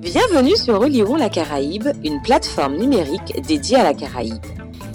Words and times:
Bienvenue 0.00 0.56
sur 0.56 0.80
Relirons 0.80 1.16
la 1.16 1.28
Caraïbe, 1.28 1.88
une 2.02 2.22
plateforme 2.22 2.76
numérique 2.78 3.38
dédiée 3.46 3.76
à 3.76 3.82
la 3.82 3.92
Caraïbe. 3.92 4.42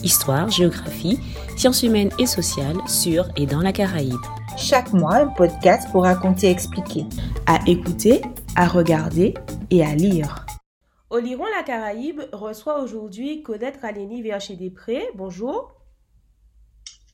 Histoire, 0.03 0.49
géographie, 0.49 1.19
sciences 1.55 1.83
humaines 1.83 2.09
et 2.17 2.25
sociales 2.25 2.77
sur 2.87 3.29
et 3.37 3.45
dans 3.45 3.61
la 3.61 3.71
Caraïbe. 3.71 4.19
Chaque 4.57 4.91
mois, 4.93 5.17
un 5.17 5.27
podcast 5.27 5.87
pour 5.91 6.05
raconter 6.05 6.47
et 6.47 6.49
expliquer. 6.49 7.05
À 7.45 7.59
écouter, 7.67 8.23
à 8.55 8.67
regarder 8.67 9.35
et 9.69 9.85
à 9.85 9.93
lire. 9.93 10.43
Oliron 11.11 11.45
la 11.55 11.61
Caraïbe 11.61 12.21
reçoit 12.33 12.81
aujourd'hui 12.81 13.43
Codette 13.43 13.77
Raleni 13.83 14.23
Vercher-Després. 14.23 15.11
Bonjour. 15.13 15.75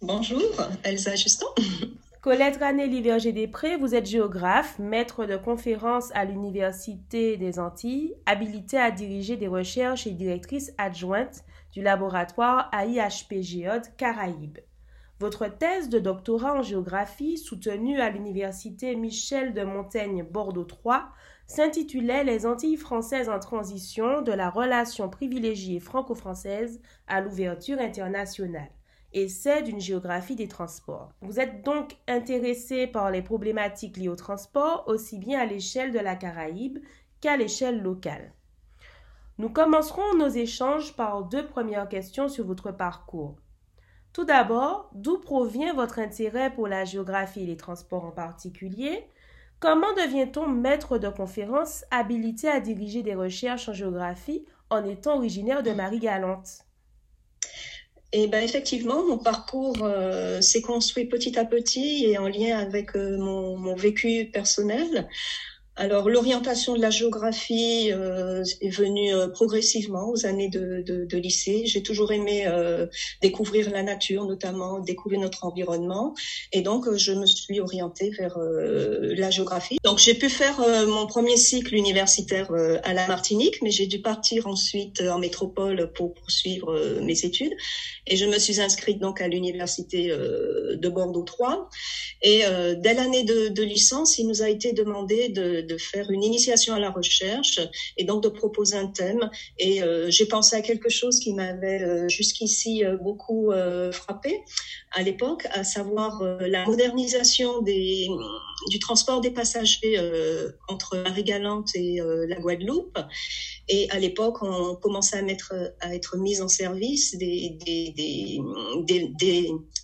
Bonjour, 0.02 0.42
Elsa 0.86 1.18
Justin. 1.18 1.48
Colette 2.22 2.58
Ranelli 2.58 3.02
Verger-Després, 3.02 3.78
vous 3.78 3.96
êtes 3.96 4.06
géographe, 4.06 4.78
maître 4.78 5.26
de 5.26 5.38
conférences 5.38 6.12
à 6.14 6.24
l'Université 6.24 7.36
des 7.36 7.58
Antilles, 7.58 8.14
habilitée 8.28 8.78
à 8.78 8.92
diriger 8.92 9.38
des 9.38 9.48
recherches 9.48 10.06
et 10.06 10.12
directrice 10.12 10.72
adjointe 10.78 11.44
du 11.72 11.82
laboratoire 11.82 12.70
AIHP 12.74 13.42
Géode 13.42 13.88
Caraïbes. 13.98 14.60
Votre 15.20 15.48
thèse 15.48 15.90
de 15.90 15.98
doctorat 15.98 16.54
en 16.54 16.62
géographie, 16.62 17.40
soutenue 17.40 18.00
à 18.00 18.12
l'Université 18.12 18.96
Michel 18.96 19.56
de 19.56 19.64
Montaigne 19.64 20.22
Bordeaux 20.22 20.64
3, 20.64 21.10
s'intitulait 21.48 22.24
Les 22.24 22.46
Antilles 22.46 22.78
françaises 22.78 23.30
en 23.30 23.40
transition 23.40 24.22
de 24.22 24.32
la 24.32 24.52
relation 24.52 25.10
privilégiée 25.10 25.80
franco-française 25.80 26.84
à 27.08 27.20
l'ouverture 27.20 27.80
internationale 27.80 28.70
c'est 29.28 29.64
d'une 29.64 29.82
géographie 29.82 30.36
des 30.36 30.48
transports. 30.48 31.12
Vous 31.22 31.40
êtes 31.40 31.64
donc 31.64 31.98
intéressé 32.08 32.88
par 32.88 33.12
les 33.12 33.22
problématiques 33.22 33.98
liées 33.98 34.10
au 34.10 34.16
transport 34.16 34.86
aussi 34.88 35.20
bien 35.20 35.42
à 35.42 35.46
l'échelle 35.46 35.92
de 35.92 36.00
la 36.00 36.16
Caraïbe 36.16 36.80
qu'à 37.20 37.38
l'échelle 37.38 37.82
locale. 37.82 38.34
Nous 39.38 39.50
commencerons 39.50 40.16
nos 40.18 40.30
échanges 40.30 40.96
par 40.96 41.24
deux 41.24 41.46
premières 41.46 41.90
questions 41.90 42.30
sur 42.30 42.46
votre 42.46 42.72
parcours. 42.72 43.36
Tout 44.14 44.26
d'abord, 44.26 44.90
d'où 44.94 45.20
provient 45.20 45.74
votre 45.74 46.00
intérêt 46.00 46.54
pour 46.54 46.68
la 46.68 46.86
géographie 46.86 47.44
et 47.44 47.46
les 47.46 47.58
transports 47.58 48.06
en 48.06 48.12
particulier? 48.12 49.08
Comment 49.60 49.94
devient-on 49.94 50.48
maître 50.48 50.98
de 50.98 51.08
conférences 51.08 51.86
habilité 51.92 52.50
à 52.50 52.60
diriger 52.60 53.04
des 53.04 53.16
recherches 53.16 53.70
en 53.70 53.74
géographie 53.74 54.46
en 54.70 54.84
étant 54.84 55.16
originaire 55.16 55.64
de 55.64 55.72
Marie-Galante? 55.72 56.66
Et 58.14 58.28
ben 58.28 58.44
effectivement, 58.44 59.06
mon 59.08 59.18
parcours 59.18 59.78
euh, 59.84 60.42
s'est 60.42 60.62
construit 60.62 61.06
petit 61.06 61.40
à 61.40 61.46
petit 61.46 62.06
et 62.06 62.18
en 62.18 62.28
lien 62.28 62.58
avec 62.58 62.96
euh, 62.96 63.18
mon, 63.18 63.74
vécu 63.76 64.30
personnel. 64.32 65.08
Alors 65.78 66.10
l'orientation 66.10 66.76
de 66.76 66.82
la 66.82 66.90
géographie 66.90 67.92
euh, 67.94 68.44
est 68.60 68.70
venue 68.70 69.16
euh, 69.16 69.30
progressivement 69.30 70.10
aux 70.10 70.26
années 70.26 70.50
de, 70.50 70.84
de, 70.86 71.18
lycée. 71.18 71.64
J'ai 71.66 71.82
toujours 71.82 72.12
aimé 72.12 72.44
euh, 72.46 72.88
découvrir 73.22 73.70
la 73.70 73.82
nature, 73.82 74.26
notamment 74.26 74.80
découvrir 74.80 75.22
notre 75.22 75.46
environnement, 75.46 76.14
et 76.52 76.62
donc 76.62 76.94
je 76.96 77.14
me 77.14 77.26
suis 77.26 77.62
orientée 77.62 78.10
vers 78.10 78.38
la 78.38 79.30
géographie. 79.30 79.78
Donc 79.84 80.00
j'ai 80.00 80.14
pu 80.14 80.30
faire 80.30 80.60
mon 80.88 81.06
premier 81.06 81.38
cycle 81.38 81.76
universitaire 81.76 82.52
à 82.84 82.94
la 82.94 83.08
Martinique, 83.08 83.62
mais 83.62 83.72
j'ai 83.72 83.88
dû 83.88 84.02
partir 84.02 84.48
ensuite 84.48 85.02
en 85.02 85.20
métropole 85.20 85.92
pour 85.94 86.14
poursuivre 86.14 87.00
mes 87.02 87.24
études, 87.24 87.54
et 88.08 88.18
je 88.18 88.26
me 88.26 88.40
suis 88.40 88.60
inscrite 88.60 89.00
donc 89.00 89.22
à 89.22 89.28
l'université 89.28 90.08
de 90.10 90.90
Bordeaux 90.90 91.24
3. 91.24 91.70
Et 92.24 92.42
dès 92.78 92.94
l'année 92.94 93.24
de, 93.24 93.50
de 93.50 93.64
licence, 93.64 94.18
il 94.18 94.28
nous 94.28 94.42
a 94.42 94.50
été 94.50 94.74
demandé 94.74 95.30
de 95.30 95.61
de, 95.68 95.78
faire 95.78 96.12
une 96.12 96.24
initiation 96.24 96.74
à 96.74 96.80
la 96.80 96.90
recherche 96.90 97.60
et 97.98 98.04
donc 98.04 98.24
de 98.24 98.30
proposer 98.30 98.78
un 98.78 98.88
thème. 98.88 99.30
Et 99.58 99.82
euh, 99.82 100.10
j'ai 100.10 100.26
pensé 100.26 100.56
à 100.56 100.62
quelque 100.62 100.90
chose 100.90 101.20
qui 101.20 101.34
m'avait 101.34 101.84
euh, 101.84 102.08
jusqu'ici 102.08 102.86
euh, 102.86 102.98
beaucoup 102.98 103.52
frappé 103.92 104.42
à 104.92 105.04
l'époque, 105.04 105.48
à 105.52 105.64
savoir 105.64 106.22
la 106.42 106.66
modernisation 106.66 107.62
du 107.62 108.80
transport 108.80 109.22
des 109.22 109.32
passagers 109.32 109.98
entre 110.68 110.98
Marie-Galante 110.98 111.70
et 111.76 112.00
la 112.28 112.36
Guadeloupe. 112.38 112.98
Et 113.70 113.90
à 113.90 114.00
l'époque, 114.00 114.42
on 114.42 114.76
commençait 114.76 115.24
à 115.80 115.96
être 115.96 116.18
mis 116.18 116.42
en 116.42 116.48
service 116.48 117.18
des, 117.18 117.58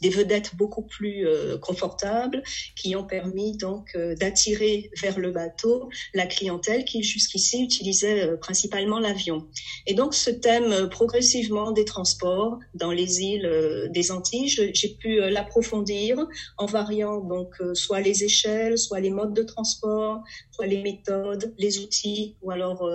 vedettes 0.03 0.56
beaucoup 0.56 0.84
plus 0.84 1.25
confortables 1.62 2.44
qui 2.75 2.95
ont 2.95 3.06
permis 3.06 3.56
donc 3.56 3.97
d'attirer 4.19 4.91
vers 5.01 5.19
le 5.19 5.31
bateau 5.31 5.89
la 6.13 6.25
clientèle 6.25 6.85
qui 6.85 7.03
jusqu'ici 7.03 7.63
utilisait 7.63 8.24
euh, 8.24 8.38
principalement 8.38 9.00
l'avion. 9.00 9.47
Et 9.85 9.94
donc 9.94 10.13
ce 10.13 10.29
thème 10.29 10.72
euh, 10.72 10.88
progressivement 10.88 11.72
des 11.72 11.85
transports 11.85 12.59
dans 12.74 12.91
les 12.91 13.22
îles 13.22 13.45
euh, 13.45 13.88
des 13.89 14.12
Antilles, 14.12 14.50
pu 15.00 15.19
l'approfondir 15.30 16.28
en 16.58 16.66
variant 16.66 17.19
donc 17.22 17.56
soit 17.74 18.02
les 18.02 18.24
échelles, 18.24 18.78
soit 18.78 19.00
les 19.00 19.09
modes 19.09 19.34
de 19.34 19.44
transport, 19.44 20.24
soit 20.52 20.68
les 20.68 20.81
méthodes, 20.81 21.53
les 21.58 21.80
outils 21.80 22.35
ou 22.41 22.52
alors 22.52 22.88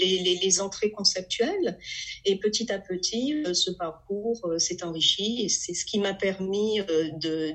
les, 0.00 0.38
les, 0.42 0.60
entrées 0.60 0.90
conceptuelles. 0.90 1.78
Et 2.24 2.36
petit 2.36 2.70
à 2.72 2.78
petit, 2.78 3.44
ce 3.52 3.70
parcours 3.70 4.54
s'est 4.58 4.84
enrichi 4.84 5.42
et 5.42 5.48
c'est 5.48 5.74
ce 5.74 5.84
qui 5.84 5.98
m'a 5.98 6.14
permis 6.14 6.80
de, 6.80 7.52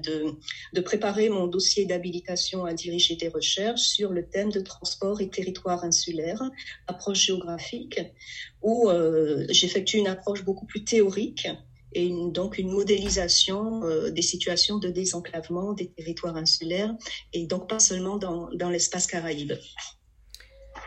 de, 0.74 0.82
préparer 0.82 1.30
mon 1.30 1.48
dossier 1.48 1.86
d'habilitation 1.86 2.66
à 2.66 2.74
diriger 2.74 3.16
des 3.16 3.28
recherches 3.28 3.82
sur 3.82 4.12
le 4.12 4.28
thème 4.28 4.52
de 4.52 4.60
transport 4.60 5.22
et 5.22 5.30
territoire 5.30 5.84
insulaire, 5.84 6.42
approche 6.88 7.26
géographique, 7.26 8.00
où 8.62 8.90
euh, 8.90 9.46
j'effectue 9.50 9.98
une 9.98 10.08
approche 10.08 10.44
beaucoup 10.44 10.66
plus 10.66 10.84
théorique 10.84 11.48
et 11.96 12.14
donc 12.30 12.58
une 12.58 12.72
modélisation 12.72 13.84
euh, 13.84 14.12
des 14.12 14.22
situations 14.22 14.78
de 14.78 14.90
désenclavement 14.90 15.74
des 15.74 15.90
territoires 15.90 16.36
insulaires 16.36 16.94
et 17.34 17.48
donc 17.48 17.68
pas 17.68 17.80
seulement 17.80 18.18
dans, 18.18 18.50
dans 18.54 18.70
l'espace 18.70 19.08
caraïbe. 19.08 19.54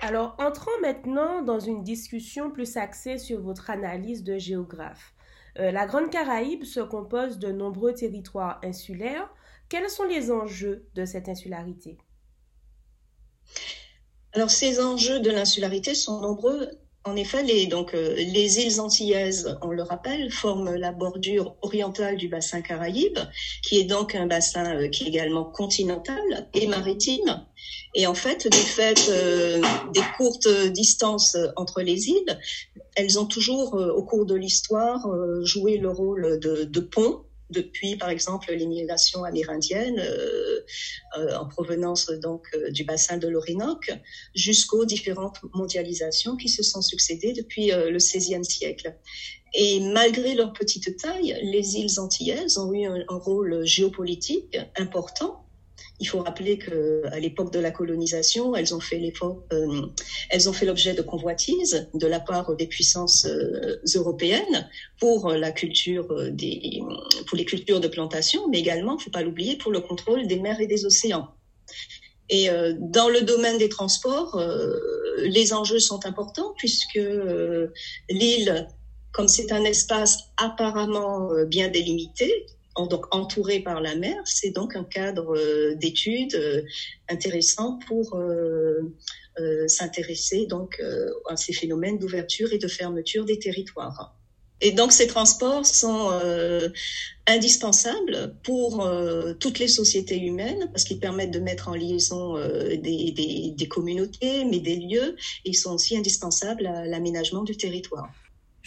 Alors, 0.02 0.36
entrons 0.38 0.78
maintenant 0.80 1.42
dans 1.42 1.58
une 1.58 1.82
discussion 1.82 2.50
plus 2.50 2.76
axée 2.76 3.18
sur 3.18 3.40
votre 3.40 3.70
analyse 3.70 4.22
de 4.22 4.38
géographe. 4.38 5.14
Euh, 5.58 5.72
la 5.72 5.86
Grande 5.86 6.10
Caraïbe 6.10 6.62
se 6.62 6.80
compose 6.80 7.38
de 7.38 7.50
nombreux 7.50 7.94
territoires 7.94 8.60
insulaires. 8.62 9.28
Quels 9.68 9.90
sont 9.90 10.04
les 10.04 10.30
enjeux 10.30 10.86
de 10.94 11.04
cette 11.04 11.28
insularité? 11.28 11.98
Alors, 14.34 14.50
ces 14.50 14.80
enjeux 14.80 15.20
de 15.20 15.30
l'insularité 15.30 15.94
sont 15.94 16.20
nombreux. 16.20 16.70
En 17.04 17.16
effet, 17.16 17.42
les, 17.42 17.66
donc, 17.66 17.94
euh, 17.94 18.14
les 18.16 18.58
îles 18.58 18.80
antillaises, 18.80 19.56
on 19.62 19.68
le 19.68 19.82
rappelle, 19.82 20.30
forment 20.30 20.74
la 20.74 20.92
bordure 20.92 21.56
orientale 21.62 22.16
du 22.16 22.28
bassin 22.28 22.60
caraïbe, 22.60 23.18
qui 23.62 23.78
est 23.78 23.84
donc 23.84 24.14
un 24.14 24.26
bassin 24.26 24.76
euh, 24.76 24.88
qui 24.88 25.04
est 25.04 25.08
également 25.08 25.44
continental 25.44 26.48
et 26.54 26.66
maritime. 26.66 27.46
Et 27.94 28.06
en 28.06 28.14
fait, 28.14 28.48
du 28.48 28.58
fait 28.58 29.08
euh, 29.08 29.62
des 29.94 30.02
courtes 30.16 30.48
distances 30.72 31.36
entre 31.56 31.80
les 31.80 32.08
îles, 32.08 32.38
elles 32.94 33.18
ont 33.18 33.26
toujours, 33.26 33.74
au 33.74 34.02
cours 34.02 34.26
de 34.26 34.34
l'histoire, 34.34 35.06
joué 35.42 35.78
le 35.78 35.90
rôle 35.90 36.40
de, 36.40 36.64
de 36.64 36.80
pont 36.80 37.22
depuis 37.50 37.96
par 37.96 38.10
exemple 38.10 38.52
l'immigration 38.52 39.24
amérindienne 39.24 39.98
euh, 39.98 40.60
euh, 41.16 41.36
en 41.36 41.46
provenance 41.46 42.10
donc 42.10 42.46
euh, 42.54 42.70
du 42.70 42.84
bassin 42.84 43.16
de 43.16 43.28
l'Orinoque 43.28 43.90
jusqu'aux 44.34 44.84
différentes 44.84 45.38
mondialisations 45.54 46.36
qui 46.36 46.48
se 46.48 46.62
sont 46.62 46.82
succédées 46.82 47.32
depuis 47.32 47.70
le 47.70 47.96
XVIe 47.96 48.44
siècle. 48.44 48.96
Et 49.54 49.80
malgré 49.80 50.34
leur 50.34 50.52
petite 50.52 50.98
taille, 50.98 51.38
les 51.42 51.76
îles 51.76 51.98
antillaises 51.98 52.58
ont 52.58 52.72
eu 52.72 52.84
un 52.84 53.04
rôle 53.08 53.64
géopolitique 53.64 54.58
important 54.76 55.47
il 56.00 56.06
faut 56.06 56.20
rappeler 56.20 56.58
que 56.58 57.02
à 57.10 57.18
l'époque 57.18 57.52
de 57.52 57.58
la 57.58 57.70
colonisation, 57.70 58.54
elles 58.54 58.74
ont 58.74 58.80
fait 58.80 59.00
euh, 59.22 59.86
l'objet 60.62 60.94
de 60.94 61.02
convoitises 61.02 61.88
de 61.92 62.06
la 62.06 62.20
part 62.20 62.54
des 62.56 62.66
puissances 62.66 63.24
euh, 63.24 63.80
européennes 63.94 64.68
euh, 65.02 65.18
pour 65.18 65.32
les 65.32 65.52
cultures 67.44 67.80
de 67.80 67.88
plantation, 67.88 68.48
mais 68.48 68.60
également, 68.60 68.98
faut 68.98 69.10
pas 69.10 69.22
l'oublier, 69.22 69.56
pour 69.56 69.72
le 69.72 69.80
contrôle 69.80 70.26
des 70.26 70.38
mers 70.38 70.60
et 70.60 70.66
des 70.66 70.86
océans. 70.86 71.28
Et 72.30 72.48
dans 72.78 73.08
le 73.08 73.22
domaine 73.22 73.56
des 73.56 73.70
transports, 73.70 74.38
les 75.22 75.54
enjeux 75.54 75.78
sont 75.78 76.04
importants 76.04 76.52
puisque 76.58 77.00
l'île, 78.10 78.68
comme 79.12 79.28
c'est 79.28 79.50
un 79.50 79.64
espace 79.64 80.24
apparemment 80.36 81.30
bien 81.46 81.68
délimité, 81.68 82.46
donc 82.86 83.14
entouré 83.14 83.60
par 83.60 83.80
la 83.80 83.96
mer, 83.96 84.20
c'est 84.24 84.50
donc 84.50 84.76
un 84.76 84.84
cadre 84.84 85.36
euh, 85.36 85.74
d'études 85.74 86.34
euh, 86.34 86.62
intéressant 87.08 87.78
pour 87.86 88.16
euh, 88.16 88.94
s'intéresser 89.68 90.46
donc 90.46 90.82
à 91.28 91.36
ces 91.36 91.52
phénomènes 91.52 91.96
d'ouverture 91.96 92.52
et 92.52 92.58
de 92.58 92.66
fermeture 92.66 93.24
des 93.24 93.38
territoires. 93.38 94.18
Et 94.60 94.72
donc 94.72 94.92
ces 94.92 95.06
transports 95.06 95.66
sont 95.66 96.10
euh, 96.10 96.68
indispensables 97.26 98.34
pour 98.42 98.84
euh, 98.84 99.34
toutes 99.34 99.58
les 99.60 99.68
sociétés 99.68 100.18
humaines 100.18 100.68
parce 100.72 100.84
qu'ils 100.84 100.98
permettent 100.98 101.30
de 101.30 101.38
mettre 101.38 101.68
en 101.68 101.74
liaison 101.74 102.36
euh, 102.36 102.76
des, 102.76 103.54
des, 103.56 103.68
communautés, 103.68 104.44
mais 104.44 104.58
des 104.58 104.76
lieux. 104.76 105.16
Ils 105.44 105.54
sont 105.54 105.74
aussi 105.74 105.96
indispensables 105.96 106.66
à 106.66 106.86
l'aménagement 106.86 107.44
du 107.44 107.56
territoire. 107.56 108.10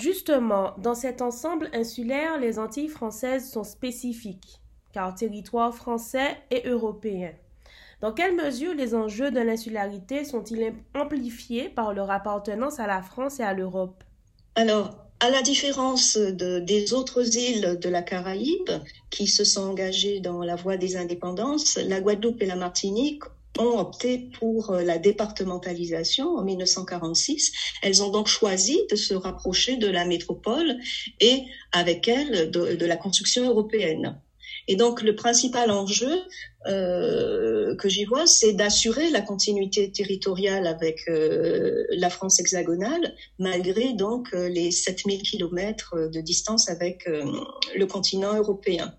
Justement, 0.02 0.74
dans 0.80 0.96
cet 0.96 1.22
ensemble 1.22 1.70
insulaire, 1.74 2.40
les 2.40 2.58
Antilles 2.58 2.88
françaises 2.88 3.52
sont 3.52 3.64
spécifiques, 3.64 4.60
car 4.94 5.14
territoire 5.14 5.76
français 5.76 6.38
et 6.50 6.68
européen. 6.68 7.34
Dans 8.02 8.12
quelle 8.12 8.36
mesure 8.36 8.74
les 8.74 8.96
enjeux 8.96 9.30
de 9.30 9.40
l'insularité 9.40 10.26
sont-ils 10.26 10.74
amplifiés 10.96 11.70
par 11.70 11.94
leur 11.94 12.10
appartenance 12.10 12.80
à 12.80 12.88
la 12.88 13.04
France 13.04 13.40
et 13.40 13.44
à 13.44 13.54
l'Europe? 13.54 14.04
Alors, 14.56 14.96
à 15.20 15.30
la 15.30 15.44
différence 15.44 16.18
de, 16.18 16.58
des 16.58 16.94
autres 16.94 17.38
îles 17.38 17.78
de 17.80 17.90
la 17.90 18.02
Caraïbe 18.02 18.72
qui 19.12 19.28
se 19.28 19.44
sont 19.44 19.70
engagées 19.70 20.20
dans 20.20 20.42
la 20.42 20.56
voie 20.56 20.78
des 20.78 20.98
indépendances, 20.98 21.78
la 21.78 22.02
Guadeloupe 22.02 22.42
et 22.42 22.48
la 22.48 22.56
Martinique 22.56 23.22
ont 23.60 23.80
opté 23.80 24.30
pour 24.40 24.74
la 24.74 24.98
départementalisation 24.98 26.36
en 26.38 26.44
1946. 26.44 27.52
Elles 27.82 28.04
ont 28.04 28.10
donc 28.10 28.28
choisi 28.28 28.80
de 28.90 28.96
se 28.96 29.14
rapprocher 29.14 29.78
de 29.78 29.88
la 29.88 30.06
métropole 30.06 30.78
et 31.20 31.44
avec 31.72 32.08
elle 32.08 32.52
de, 32.52 32.86
la 32.86 32.96
construction 32.96 33.48
européenne. 33.48 34.20
Et 34.68 34.76
donc 34.76 35.02
le 35.02 35.16
principal 35.16 35.72
enjeu 35.72 36.22
euh, 36.68 37.76
que 37.76 37.90
j'y 37.90 38.06
vois, 38.06 38.28
c'est 38.28 38.54
d'assurer 38.54 39.10
la 39.10 39.22
continuité 39.22 39.92
territoriale 39.92 40.68
avec 40.68 41.02
euh, 41.10 41.86
la 41.92 42.10
France 42.10 42.40
hexagonale, 42.40 43.16
malgré 43.40 43.94
donc 43.94 44.30
euh, 44.34 44.48
les 44.50 44.72
7000 44.72 45.24
kilomètres 45.24 46.10
de 46.12 46.22
distance 46.22 46.70
avec 46.70 47.08
euh, 47.08 47.26
le 47.76 47.86
continent 47.86 48.36
européen. 48.36 48.94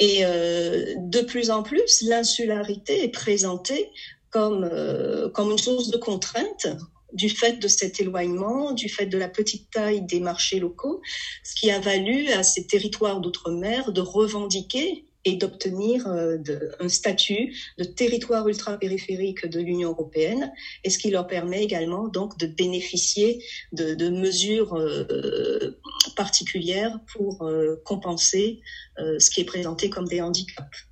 Et 0.00 0.24
euh, 0.24 0.94
de 0.96 1.20
plus 1.20 1.50
en 1.50 1.62
plus, 1.62 2.02
l'insularité 2.02 3.04
est 3.04 3.12
présentée 3.12 3.90
comme, 4.30 4.64
euh, 4.64 5.28
comme 5.28 5.50
une 5.50 5.58
source 5.58 5.90
de 5.90 5.98
contrainte 5.98 6.66
du 7.12 7.28
fait 7.28 7.58
de 7.58 7.68
cet 7.68 8.00
éloignement, 8.00 8.72
du 8.72 8.88
fait 8.88 9.06
de 9.06 9.18
la 9.18 9.28
petite 9.28 9.70
taille 9.70 10.02
des 10.02 10.20
marchés 10.20 10.58
locaux, 10.58 11.02
ce 11.44 11.54
qui 11.54 11.70
a 11.70 11.80
valu 11.80 12.28
à 12.30 12.42
ces 12.42 12.66
territoires 12.66 13.20
d'outre-mer 13.20 13.92
de 13.92 14.00
revendiquer 14.00 15.04
et 15.24 15.34
d'obtenir 15.34 16.06
euh, 16.06 16.38
un 16.78 16.88
statut 16.88 17.54
de 17.78 17.84
territoire 17.84 18.48
ultra-périphérique 18.48 19.46
de 19.46 19.60
l'Union 19.60 19.90
européenne, 19.90 20.52
et 20.84 20.90
ce 20.90 20.98
qui 20.98 21.10
leur 21.10 21.26
permet 21.26 21.62
également 21.62 22.08
donc 22.08 22.38
de 22.38 22.46
bénéficier 22.46 23.42
de, 23.72 23.94
de 23.94 24.08
mesures 24.08 24.74
euh, 24.74 25.78
particulières 26.20 27.00
pour 27.14 27.46
euh, 27.46 27.80
compenser 27.86 28.60
euh, 28.98 29.18
ce 29.18 29.30
qui 29.30 29.40
est 29.40 29.46
présenté 29.46 29.88
comme 29.88 30.06
des 30.06 30.20
handicaps. 30.20 30.86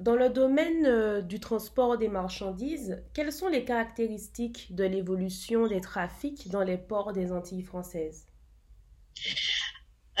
Dans 0.00 0.16
le 0.16 0.28
domaine 0.28 0.86
euh, 0.86 1.20
du 1.20 1.38
transport 1.38 1.96
des 1.96 2.08
marchandises, 2.08 3.00
quelles 3.14 3.30
sont 3.30 3.46
les 3.46 3.64
caractéristiques 3.64 4.74
de 4.74 4.82
l'évolution 4.82 5.68
des 5.68 5.80
trafics 5.80 6.48
dans 6.48 6.64
les 6.64 6.78
ports 6.78 7.12
des 7.12 7.30
Antilles 7.30 7.62
françaises? 7.62 8.26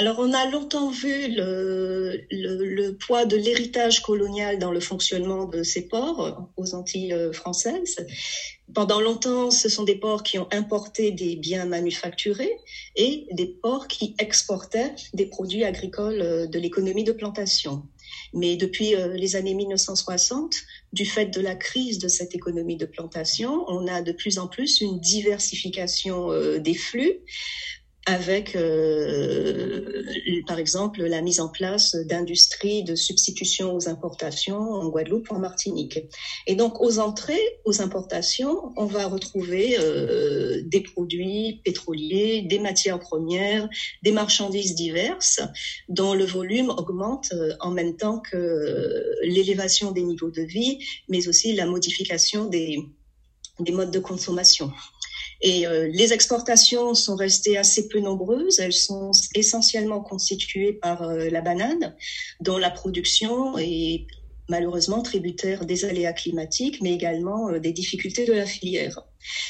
Alors, 0.00 0.18
on 0.18 0.32
a 0.32 0.46
longtemps 0.46 0.88
vu 0.88 1.28
le, 1.28 2.24
le, 2.30 2.92
poids 2.92 3.26
de 3.26 3.36
l'héritage 3.36 4.00
colonial 4.00 4.58
dans 4.58 4.72
le 4.72 4.80
fonctionnement 4.80 5.44
de 5.44 5.62
ces 5.62 5.88
ports 5.88 6.50
aux 6.56 6.74
Antilles 6.74 7.14
françaises. 7.34 8.06
Pendant 8.72 9.02
longtemps, 9.02 9.50
ce 9.50 9.68
sont 9.68 9.84
des 9.84 9.96
ports 9.96 10.22
qui 10.22 10.38
ont 10.38 10.48
importé 10.52 11.10
des 11.10 11.36
biens 11.36 11.66
manufacturés 11.66 12.56
et 12.96 13.26
des 13.32 13.44
ports 13.44 13.88
qui 13.88 14.14
exportaient 14.18 14.94
des 15.12 15.26
produits 15.26 15.64
agricoles 15.64 16.48
de 16.48 16.58
l'économie 16.58 17.04
de 17.04 17.12
plantation. 17.12 17.82
Mais 18.32 18.56
depuis 18.56 18.94
euh, 18.94 19.14
les 19.14 19.36
années 19.36 19.54
1960, 19.54 20.54
du 20.94 21.04
fait 21.04 21.26
de 21.26 21.40
la 21.40 21.54
crise 21.54 21.98
de 21.98 22.08
cette 22.08 22.34
économie 22.34 22.76
de 22.76 22.86
plantation, 22.86 23.64
on 23.68 23.86
a 23.86 24.02
de 24.02 24.12
plus 24.12 24.38
en 24.38 24.48
plus 24.48 24.80
une 24.80 24.98
diversification 24.98 26.32
euh, 26.32 26.58
des 26.58 26.74
flux 26.74 27.20
avec, 28.06 28.56
euh, 28.56 30.02
par 30.46 30.58
exemple, 30.58 31.02
la 31.02 31.20
mise 31.20 31.38
en 31.40 31.48
place 31.48 31.94
d'industries 31.94 32.82
de 32.82 32.94
substitution 32.94 33.74
aux 33.74 33.88
importations 33.88 34.58
en 34.58 34.88
Guadeloupe, 34.88 35.30
en 35.30 35.38
Martinique. 35.38 36.00
Et 36.46 36.54
donc, 36.54 36.80
aux 36.80 36.98
entrées, 36.98 37.60
aux 37.64 37.82
importations, 37.82 38.72
on 38.76 38.86
va 38.86 39.06
retrouver 39.06 39.76
euh, 39.78 40.62
des 40.64 40.80
produits 40.80 41.60
pétroliers, 41.62 42.42
des 42.42 42.58
matières 42.58 43.00
premières, 43.00 43.68
des 44.02 44.12
marchandises 44.12 44.74
diverses, 44.74 45.40
dont 45.88 46.14
le 46.14 46.24
volume 46.24 46.70
augmente 46.70 47.32
euh, 47.32 47.52
en 47.60 47.70
même 47.70 47.96
temps 47.96 48.20
que 48.20 49.04
l'élévation 49.22 49.92
des 49.92 50.02
niveaux 50.02 50.30
de 50.30 50.42
vie, 50.42 50.78
mais 51.08 51.28
aussi 51.28 51.52
la 51.52 51.66
modification 51.66 52.46
des 52.46 52.78
modes 53.72 53.90
de 53.90 53.98
consommation. 53.98 54.72
Et 55.42 55.66
euh, 55.66 55.88
les 55.88 56.12
exportations 56.12 56.94
sont 56.94 57.16
restées 57.16 57.56
assez 57.56 57.88
peu 57.88 58.00
nombreuses. 58.00 58.58
Elles 58.58 58.72
sont 58.72 59.10
essentiellement 59.34 60.00
constituées 60.00 60.74
par 60.74 61.02
euh, 61.02 61.30
la 61.30 61.40
banane, 61.40 61.94
dont 62.40 62.58
la 62.58 62.70
production 62.70 63.56
est 63.58 64.06
malheureusement 64.48 65.02
tributaire 65.02 65.64
des 65.64 65.84
aléas 65.84 66.12
climatiques, 66.12 66.82
mais 66.82 66.92
également 66.92 67.48
euh, 67.48 67.58
des 67.58 67.72
difficultés 67.72 68.26
de 68.26 68.32
la 68.32 68.46
filière. 68.46 69.00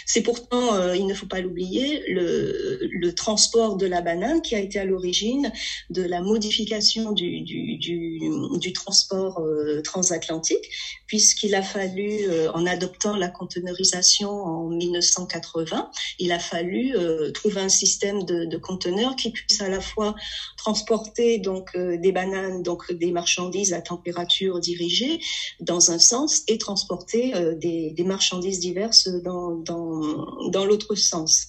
C'est 0.06 0.22
pourtant, 0.22 0.74
euh, 0.74 0.96
il 0.96 1.06
ne 1.06 1.14
faut 1.14 1.26
pas 1.26 1.40
l'oublier, 1.40 2.02
le, 2.08 3.10
transport 3.14 3.76
de 3.76 3.86
la 3.86 4.00
banane 4.00 4.40
qui 4.40 4.54
a 4.54 4.60
été 4.60 4.78
à 4.78 4.84
l'origine 4.84 5.52
de 5.90 6.02
la 6.02 6.20
modification 6.20 7.12
du, 7.12 8.72
transport 8.72 9.40
euh, 9.40 9.82
transatlantique, 9.82 10.64
puisqu'il 11.06 11.54
a 11.54 11.62
fallu, 11.62 12.28
euh, 12.28 12.50
en 12.52 12.66
adoptant 12.66 13.16
la 13.16 13.28
conteneurisation 13.28 14.30
en 14.30 14.68
1980, 14.68 15.90
il 16.18 16.32
a 16.32 16.38
fallu 16.38 16.94
trouver 17.34 17.60
un 17.60 17.68
système 17.68 18.24
de, 18.24 18.56
conteneurs 18.56 19.16
qui 19.16 19.30
puisse 19.30 19.60
à 19.60 19.68
la 19.68 19.80
fois 19.80 20.14
transporter 20.56 21.38
donc 21.38 21.76
des 21.76 22.12
bananes, 22.12 22.62
donc 22.62 22.92
des 22.92 23.10
marchandises 23.10 23.72
à 23.72 23.80
température 23.80 24.60
dirigée 24.60 25.20
dans 25.60 25.90
un 25.90 25.98
sens, 25.98 26.42
et 26.48 26.58
transporter 26.58 27.32
des, 27.56 27.90
des 27.90 28.04
marchandises 28.04 28.60
diverses 28.60 29.08
dans 29.08 29.59
dans, 29.64 30.64
l'autre 30.64 30.94
sens. 30.94 31.48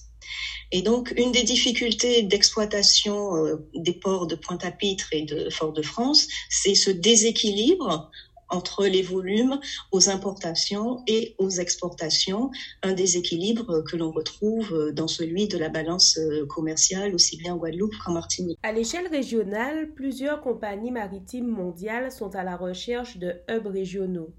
Et 0.70 0.80
donc, 0.82 1.12
une 1.16 1.32
des 1.32 1.42
difficultés 1.42 2.22
d'exploitation 2.22 3.36
euh, 3.36 3.68
des 3.74 3.92
ports 3.92 4.26
de 4.26 4.34
Pointe-à-Pitre 4.34 5.08
et 5.12 5.22
de 5.22 5.50
Fort-de-France, 5.50 6.28
c'est 6.48 6.74
ce 6.74 6.90
déséquilibre 6.90 8.10
entre 8.52 8.86
les 8.86 9.02
volumes 9.02 9.58
aux 9.90 10.10
importations 10.10 11.02
et 11.06 11.34
aux 11.38 11.50
exportations, 11.50 12.50
un 12.82 12.92
déséquilibre 12.92 13.82
que 13.82 13.96
l'on 13.96 14.12
retrouve 14.12 14.92
dans 14.92 15.08
celui 15.08 15.48
de 15.48 15.58
la 15.58 15.68
balance 15.68 16.18
euh, 16.18 16.46
commerciale 16.46 17.14
aussi 17.14 17.36
bien 17.36 17.54
en 17.54 17.56
Guadeloupe 17.56 17.94
qu'en 18.04 18.12
Martinique. 18.12 18.58
À 18.62 18.72
l'échelle 18.72 19.08
régionale, 19.08 19.92
plusieurs 19.94 20.40
compagnies 20.40 20.90
maritimes 20.90 21.48
mondiales 21.48 22.12
sont 22.12 22.34
à 22.34 22.44
la 22.44 22.56
recherche 22.56 23.16
de 23.16 23.34
hubs 23.50 23.66
régionaux. 23.66 24.32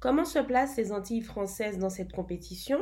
Comment 0.00 0.24
se 0.24 0.40
placent 0.40 0.76
les 0.76 0.92
Antilles 0.92 1.22
françaises 1.22 1.78
dans 1.78 1.90
cette 1.90 2.12
compétition? 2.12 2.78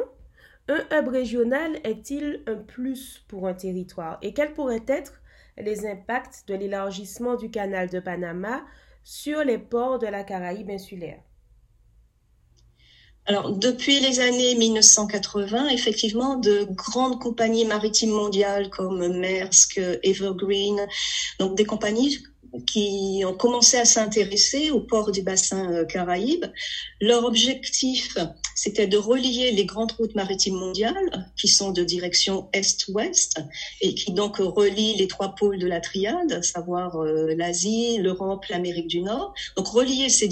Un 0.69 0.85
hub 0.91 1.09
régional 1.09 1.81
est-il 1.85 2.43
un 2.47 2.57
plus 2.57 3.25
pour 3.29 3.49
un 3.49 3.55
territoire? 3.55 4.19
Et 4.23 4.33
quels 4.33 4.55
pourraient 4.55 4.85
être 4.87 5.21
les 5.59 5.87
impacts 5.87 6.45
de 6.49 6.55
l'élargissement 6.55 7.37
du 7.37 7.51
canal 7.51 7.89
de 7.89 8.01
Panama 8.01 8.65
sur 9.05 9.45
les 9.45 9.59
ports 9.59 9.99
de 9.99 10.07
la 10.07 10.25
Caraïbe 10.25 10.71
insulaire? 10.71 11.21
Alors, 13.27 13.53
depuis 13.53 14.01
les 14.01 14.19
années 14.19 14.57
1980, 14.57 15.69
effectivement, 15.69 16.37
de 16.37 16.67
grandes 16.71 17.21
compagnies 17.21 17.65
maritimes 17.65 18.11
mondiales 18.11 18.69
comme 18.69 19.17
Maersk, 19.21 19.81
Evergreen, 20.03 20.89
donc 21.39 21.57
des 21.57 21.65
compagnies 21.65 22.19
qui 22.67 23.23
ont 23.25 23.35
commencé 23.35 23.77
à 23.79 23.85
s'intéresser 23.85 24.71
au 24.71 24.81
port 24.81 25.11
du 25.11 25.23
bassin 25.23 25.73
euh, 25.73 25.85
Caraïbes. 25.85 26.47
Leur 27.01 27.25
objectif, 27.25 28.19
c'était 28.55 28.87
de 28.87 28.97
relier 28.97 29.53
les 29.53 29.65
grandes 29.65 29.93
routes 29.93 30.15
maritimes 30.15 30.57
mondiales 30.57 31.31
qui 31.37 31.49
sont 31.49 31.73
de 31.73 31.83
direction 31.83 32.49
est-ouest 32.53 33.41
et 33.81 33.95
qui 33.95 34.13
donc 34.13 34.37
relient 34.39 34.97
les 34.97 35.09
trois 35.09 35.35
pôles 35.35 35.59
de 35.59 35.67
la 35.67 35.81
triade, 35.81 36.33
à 36.33 36.43
savoir 36.43 36.97
euh, 36.97 37.35
l'Asie, 37.37 37.99
l'Europe, 37.99 38.45
l'Amérique 38.47 38.89
du 38.89 39.03
Nord. 39.03 39.35
Donc 39.57 39.69
relier 39.69 40.09
ces, 40.09 40.29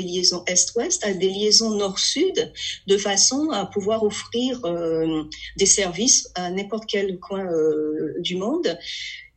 liaisons 0.00 0.44
est-ouest 0.46 1.04
à 1.04 1.12
des 1.12 1.28
liaisons 1.28 1.70
nord-sud 1.70 2.52
de 2.86 2.96
façon 2.96 3.50
à 3.50 3.66
pouvoir 3.66 4.02
offrir 4.02 4.60
euh, 4.64 5.24
des 5.56 5.66
services 5.66 6.30
à 6.34 6.50
n'importe 6.50 6.84
quel 6.88 7.18
coin 7.18 7.44
euh, 7.44 8.14
du 8.20 8.36
monde. 8.36 8.78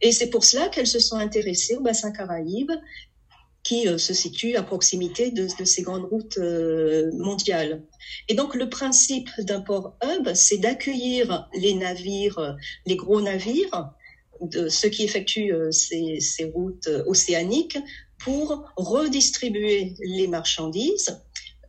Et 0.01 0.11
c'est 0.11 0.29
pour 0.29 0.43
cela 0.43 0.69
qu'elles 0.69 0.87
se 0.87 0.99
sont 0.99 1.15
intéressées 1.15 1.75
au 1.75 1.81
bassin 1.81 2.11
Caraïbe, 2.11 2.71
qui 3.67 3.85
euh, 3.85 3.97
se 3.97 4.13
situe 4.13 4.55
à 4.55 4.63
proximité 4.63 5.29
de, 5.29 5.47
ces 5.65 5.81
grandes 5.81 6.05
routes 6.05 6.37
euh, 6.37 7.11
mondiales. 7.13 7.83
Et 8.29 8.33
donc 8.33 8.55
le 8.55 8.69
principe 8.69 9.29
d'un 9.39 9.59
port 9.59 9.97
hub, 10.01 10.29
c'est 10.33 10.57
d'accueillir 10.57 11.49
les 11.53 11.73
navires, 11.73 12.55
les 12.85 12.95
gros 12.95 13.19
navires, 13.19 13.91
ceux 14.69 14.89
qui 14.89 15.03
effectuent 15.03 15.53
ces 15.71 16.45
routes 16.53 16.87
océaniques 17.07 17.77
pour 18.19 18.71
redistribuer 18.77 19.95
les 19.99 20.27
marchandises 20.27 21.19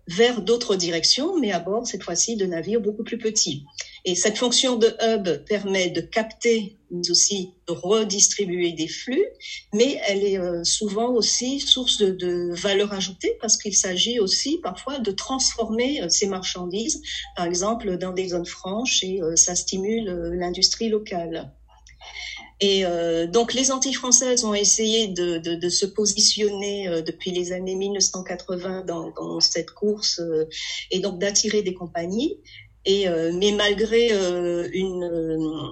vers 0.06 0.40
d'autres 0.42 0.76
directions, 0.76 1.38
mais 1.38 1.50
à 1.50 1.60
bord 1.60 1.86
cette 1.86 2.02
fois-ci 2.02 2.36
de 2.36 2.46
navires 2.46 2.80
beaucoup 2.80 3.04
plus 3.04 3.18
petits. 3.18 3.64
Et 4.04 4.14
cette 4.14 4.38
fonction 4.38 4.76
de 4.76 4.94
hub 5.02 5.44
permet 5.44 5.90
de 5.90 6.00
capter, 6.00 6.76
mais 6.90 7.10
aussi 7.10 7.52
de 7.66 7.72
redistribuer 7.72 8.72
des 8.72 8.88
flux, 8.88 9.24
mais 9.74 10.00
elle 10.06 10.24
est 10.24 10.38
euh, 10.38 10.62
souvent 10.64 11.10
aussi 11.10 11.60
source 11.60 11.98
de, 11.98 12.52
valeur 12.54 12.92
ajoutée 12.92 13.36
parce 13.40 13.56
qu'il 13.56 13.74
s'agit 13.74 14.20
aussi 14.20 14.58
parfois 14.62 14.98
de 14.98 15.10
transformer 15.10 16.02
euh, 16.02 16.08
ces 16.08 16.26
marchandises, 16.26 17.02
par 17.36 17.46
exemple 17.46 17.96
dans 17.98 18.12
des 18.12 18.28
zones 18.28 18.46
franches, 18.46 19.02
et 19.02 19.20
euh, 19.20 19.36
ça 19.36 19.54
stimule 19.54 20.06
l'industrie 20.34 20.88
locale. 20.88 21.52
Et 22.60 22.82
donc 23.28 23.54
les 23.54 23.70
Antilles 23.70 23.94
françaises 23.94 24.42
ont 24.44 24.52
essayé 24.52 25.06
de, 25.06 25.68
se 25.68 25.86
positionner 25.86 26.88
depuis 27.06 27.30
les 27.30 27.52
années 27.52 27.76
1980 27.76 28.82
dans, 28.84 29.12
dans 29.12 29.38
cette 29.38 29.70
course 29.70 30.20
et 30.90 30.98
donc 30.98 31.20
d'attirer 31.20 31.62
des 31.62 31.72
compagnies. 31.72 32.36
Et, 32.84 33.08
euh, 33.08 33.32
mais 33.34 33.52
malgré 33.52 34.12
euh, 34.12 34.68
une, 34.72 35.04
euh, 35.04 35.68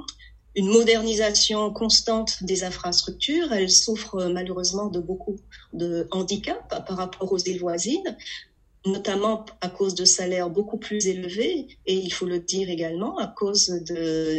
une 0.55 0.69
modernisation 0.69 1.73
constante 1.73 2.43
des 2.43 2.65
infrastructures, 2.65 3.53
elle 3.53 3.71
souffre 3.71 4.25
malheureusement 4.27 4.87
de 4.87 5.01
beaucoup 5.01 5.37
de 5.73 6.09
handicaps 6.11 6.69
par 6.69 6.97
rapport 6.97 7.33
aux 7.33 7.39
îles 7.39 7.61
voisines 7.61 8.17
notamment 8.87 9.45
à 9.61 9.69
cause 9.69 9.95
de 9.95 10.05
salaires 10.05 10.51
beaucoup 10.51 10.79
plus 10.79 11.07
élevés 11.07 11.67
et 11.87 11.95
il 11.95 12.11
faut 12.13 12.27
le 12.27 12.39
dire 12.39 12.71
également 12.71 13.19
à 13.19 13.27
cause 13.27 13.71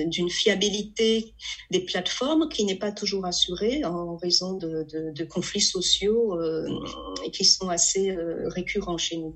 d'une 0.10 0.30
fiabilité 0.30 1.34
des 1.72 1.82
plateformes 1.82 2.50
qui 2.50 2.66
n'est 2.66 2.76
pas 2.76 2.92
toujours 2.92 3.26
assurée 3.26 3.84
en 3.86 4.18
raison 4.18 4.54
de, 4.54 5.24
conflits 5.26 5.62
sociaux 5.62 6.40
euh, 6.40 6.68
qui 7.34 7.44
sont 7.46 7.70
assez 7.70 8.12
euh, 8.12 8.48
récurrents 8.48 8.98
chez 8.98 9.18
nous. 9.18 9.36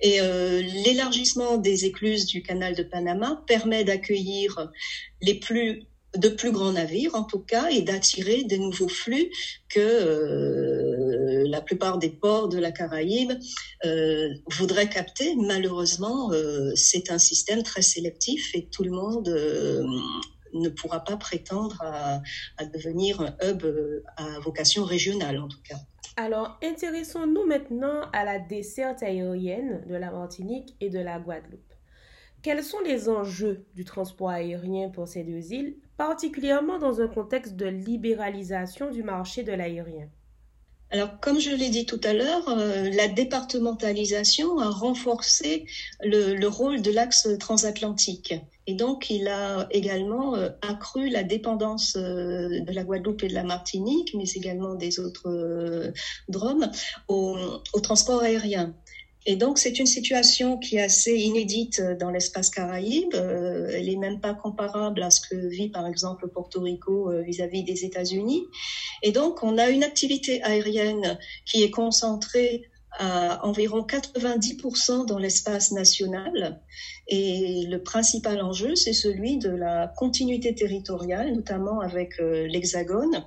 Et 0.00 0.20
euh, 0.20 0.60
l'élargissement 0.60 1.56
des 1.56 1.84
écluses 1.84 2.26
du 2.26 2.42
canal 2.42 2.74
de 2.74 2.82
Panama 2.82 3.42
permet 3.46 3.84
d'accueillir 3.84 4.70
les 5.22 5.34
plus 5.34 5.86
de 6.16 6.28
plus 6.28 6.50
grands 6.50 6.72
navires 6.72 7.14
en 7.14 7.22
tout 7.22 7.38
cas 7.38 7.68
et 7.70 7.82
d'attirer 7.82 8.42
de 8.42 8.56
nouveaux 8.56 8.88
flux 8.88 9.30
que 9.68 9.78
la 11.50 11.60
plupart 11.60 11.98
des 11.98 12.10
ports 12.10 12.48
de 12.48 12.58
la 12.58 12.72
Caraïbe 12.72 13.32
euh, 13.84 14.28
voudraient 14.46 14.88
capter. 14.88 15.34
Malheureusement, 15.36 16.32
euh, 16.32 16.72
c'est 16.74 17.10
un 17.10 17.18
système 17.18 17.62
très 17.62 17.82
sélectif 17.82 18.54
et 18.54 18.66
tout 18.66 18.84
le 18.84 18.90
monde 18.90 19.28
ne 20.52 20.68
pourra 20.68 21.04
pas 21.04 21.16
prétendre 21.16 21.80
à, 21.82 22.20
devenir 22.64 23.20
un 23.20 23.34
hub 23.42 23.64
à 24.16 24.40
vocation 24.40 24.84
régionale 24.84 25.38
en 25.38 25.48
tout 25.48 25.62
cas. 25.62 25.76
Alors, 26.16 26.58
intéressons-nous 26.62 27.46
maintenant 27.46 28.02
à 28.12 28.24
la 28.24 28.38
desserte 28.38 29.02
aérienne 29.02 29.82
de 29.86 29.94
la 29.94 30.10
Martinique 30.10 30.76
et 30.80 30.90
de 30.90 30.98
la 30.98 31.18
Guadeloupe. 31.18 31.72
Quels 32.42 32.64
sont 32.64 32.80
les 32.80 33.08
enjeux 33.08 33.66
du 33.74 33.84
transport 33.84 34.30
aérien 34.30 34.88
pour 34.88 35.06
ces 35.06 35.24
deux 35.24 35.52
îles, 35.52 35.76
particulièrement 35.96 36.78
dans 36.78 37.00
un 37.00 37.08
contexte 37.08 37.54
de 37.54 37.66
libéralisation 37.66 38.90
du 38.90 39.02
marché 39.02 39.42
de 39.42 39.52
l'aérien? 39.52 40.08
Alors, 40.92 41.20
comme 41.20 41.38
je 41.38 41.50
l'ai 41.50 41.70
dit 41.70 41.86
tout 41.86 42.00
à 42.02 42.12
l'heure, 42.12 42.48
euh, 42.48 42.90
la 42.90 43.06
départementalisation 43.06 44.58
a 44.58 44.68
renforcé 44.70 45.66
le, 46.02 46.46
rôle 46.48 46.82
de 46.82 46.90
l'axe 46.90 47.28
transatlantique. 47.38 48.34
Et 48.66 48.74
donc, 48.74 49.08
il 49.08 49.28
a 49.28 49.68
également 49.70 50.34
euh, 50.34 50.48
accru 50.62 51.08
la 51.08 51.22
dépendance 51.22 51.94
euh, 51.96 52.60
de 52.60 52.72
la 52.72 52.82
Guadeloupe 52.82 53.22
et 53.22 53.28
de 53.28 53.34
la 53.34 53.44
Martinique, 53.44 54.14
mais 54.16 54.28
également 54.34 54.74
des 54.74 54.98
autres 54.98 55.92
DROM, 56.28 56.68
au, 57.06 57.38
au 57.72 57.80
transport 57.80 58.22
aérien. 58.22 58.74
Et 59.26 59.36
donc, 59.36 59.58
c'est 59.58 59.78
une 59.78 59.86
situation 59.86 60.56
qui 60.58 60.76
est 60.76 60.82
assez 60.82 61.14
inédite 61.14 61.82
dans 61.98 62.10
l'espace 62.10 62.48
caraïbe. 62.48 63.14
Euh, 63.14 63.70
elle 63.72 63.88
est 63.88 63.96
même 63.96 64.18
pas 64.20 64.32
comparable 64.32 65.02
à 65.02 65.10
ce 65.10 65.20
que 65.20 65.36
vit, 65.36 65.68
par 65.68 65.86
exemple, 65.86 66.26
Porto 66.28 66.60
Rico 66.60 67.10
euh, 67.10 67.22
vis-à-vis 67.22 67.62
des 67.62 67.84
États-Unis. 67.84 68.46
Et 69.02 69.12
donc, 69.12 69.42
on 69.42 69.58
a 69.58 69.68
une 69.68 69.84
activité 69.84 70.42
aérienne 70.42 71.18
qui 71.44 71.62
est 71.62 71.70
concentrée 71.70 72.70
à 72.98 73.46
environ 73.46 73.82
90% 73.82 75.06
dans 75.06 75.18
l'espace 75.18 75.70
national. 75.70 76.60
Et 77.06 77.66
le 77.68 77.82
principal 77.82 78.40
enjeu, 78.42 78.74
c'est 78.74 78.92
celui 78.92 79.38
de 79.38 79.50
la 79.50 79.92
continuité 79.96 80.54
territoriale, 80.54 81.34
notamment 81.34 81.80
avec 81.80 82.18
euh, 82.20 82.46
l'Hexagone 82.46 83.24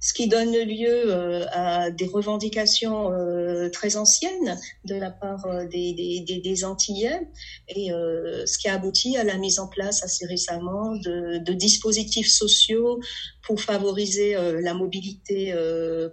ce 0.00 0.12
qui 0.12 0.28
donne 0.28 0.52
lieu 0.52 1.10
euh, 1.10 1.46
à 1.52 1.90
des 1.90 2.06
revendications 2.06 3.12
euh, 3.12 3.68
très 3.70 3.96
anciennes 3.96 4.58
de 4.84 4.94
la 4.94 5.10
part 5.10 5.46
euh, 5.46 5.66
des, 5.66 6.64
Antillais. 6.64 7.28
Et 7.68 7.88
ce 7.90 8.58
qui 8.58 8.68
a 8.68 8.74
abouti 8.74 9.16
à 9.18 9.24
la 9.24 9.36
mise 9.36 9.58
en 9.58 9.68
place 9.68 10.02
assez 10.02 10.24
récemment 10.26 10.96
de, 10.96 11.52
dispositifs 11.52 12.28
sociaux 12.28 12.98
pour 13.42 13.60
favoriser 13.60 14.34
la 14.62 14.72
mobilité, 14.72 15.52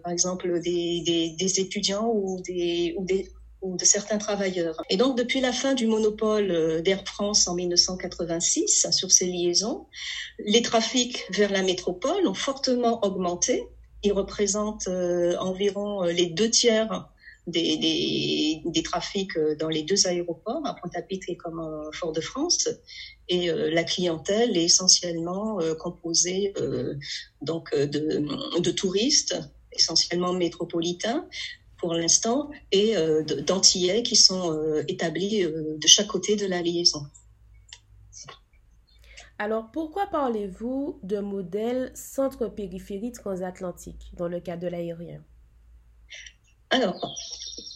par 0.03 0.11
exemple, 0.11 0.59
des, 0.59 1.35
étudiants 1.59 2.11
ou 2.13 2.41
des 2.41 3.31
ou 3.63 3.75
de 3.75 3.85
certains 3.85 4.19
travailleurs. 4.19 4.83
Et 4.89 4.97
donc, 4.97 5.17
depuis 5.17 5.39
la 5.39 5.51
fin 5.51 5.73
du 5.73 5.87
monopole 5.87 6.81
d'Air 6.83 7.03
France 7.05 7.47
en 7.47 7.55
1986 7.55 8.87
sur 8.91 9.11
ces 9.11 9.25
liaisons, 9.25 9.87
les 10.37 10.61
trafics 10.61 11.25
vers 11.31 11.51
la 11.51 11.63
métropole 11.63 12.27
ont 12.27 12.35
fortement 12.35 13.03
augmenté 13.03 13.67
il 14.03 14.11
représente 14.11 14.87
euh, 14.87 15.35
environ 15.37 16.03
euh, 16.03 16.11
les 16.11 16.27
deux 16.27 16.49
tiers 16.49 17.09
des, 17.47 18.61
trafics 18.85 19.35
euh, 19.37 19.55
dans 19.55 19.69
les 19.69 19.83
deux 19.83 20.07
aéroports, 20.07 20.61
à 20.65 20.75
Pointe-à-Pitre 20.75 21.27
comme 21.37 21.59
à 21.59 21.89
Fort-de-France. 21.93 22.69
Et 23.29 23.49
la 23.49 23.85
clientèle 23.85 24.57
est 24.57 24.65
essentiellement 24.65 25.57
composée 25.79 26.53
donc 27.41 27.73
de, 27.73 28.71
touristes, 28.71 29.39
essentiellement 29.71 30.33
métropolitains 30.33 31.25
pour 31.83 31.95
l'instant, 31.95 32.49
et 32.71 32.95
d'Antillais 33.45 34.03
qui 34.03 34.15
sont 34.15 34.57
établis 34.87 35.43
de 35.43 35.85
chaque 35.85 36.07
côté 36.07 36.37
de 36.37 36.45
la 36.45 36.61
liaison. 36.61 37.05
Alors, 39.37 39.69
pourquoi 39.69 40.07
parlez-vous 40.07 41.01
de 41.03 41.19
modèle 41.19 41.91
centre-périphérie 41.93 43.11
transatlantique 43.11 44.13
dans 44.13 44.29
le 44.29 44.39
cas 44.39 44.55
de 44.55 44.67
l'aérien? 44.67 45.21
Alors, 46.69 46.95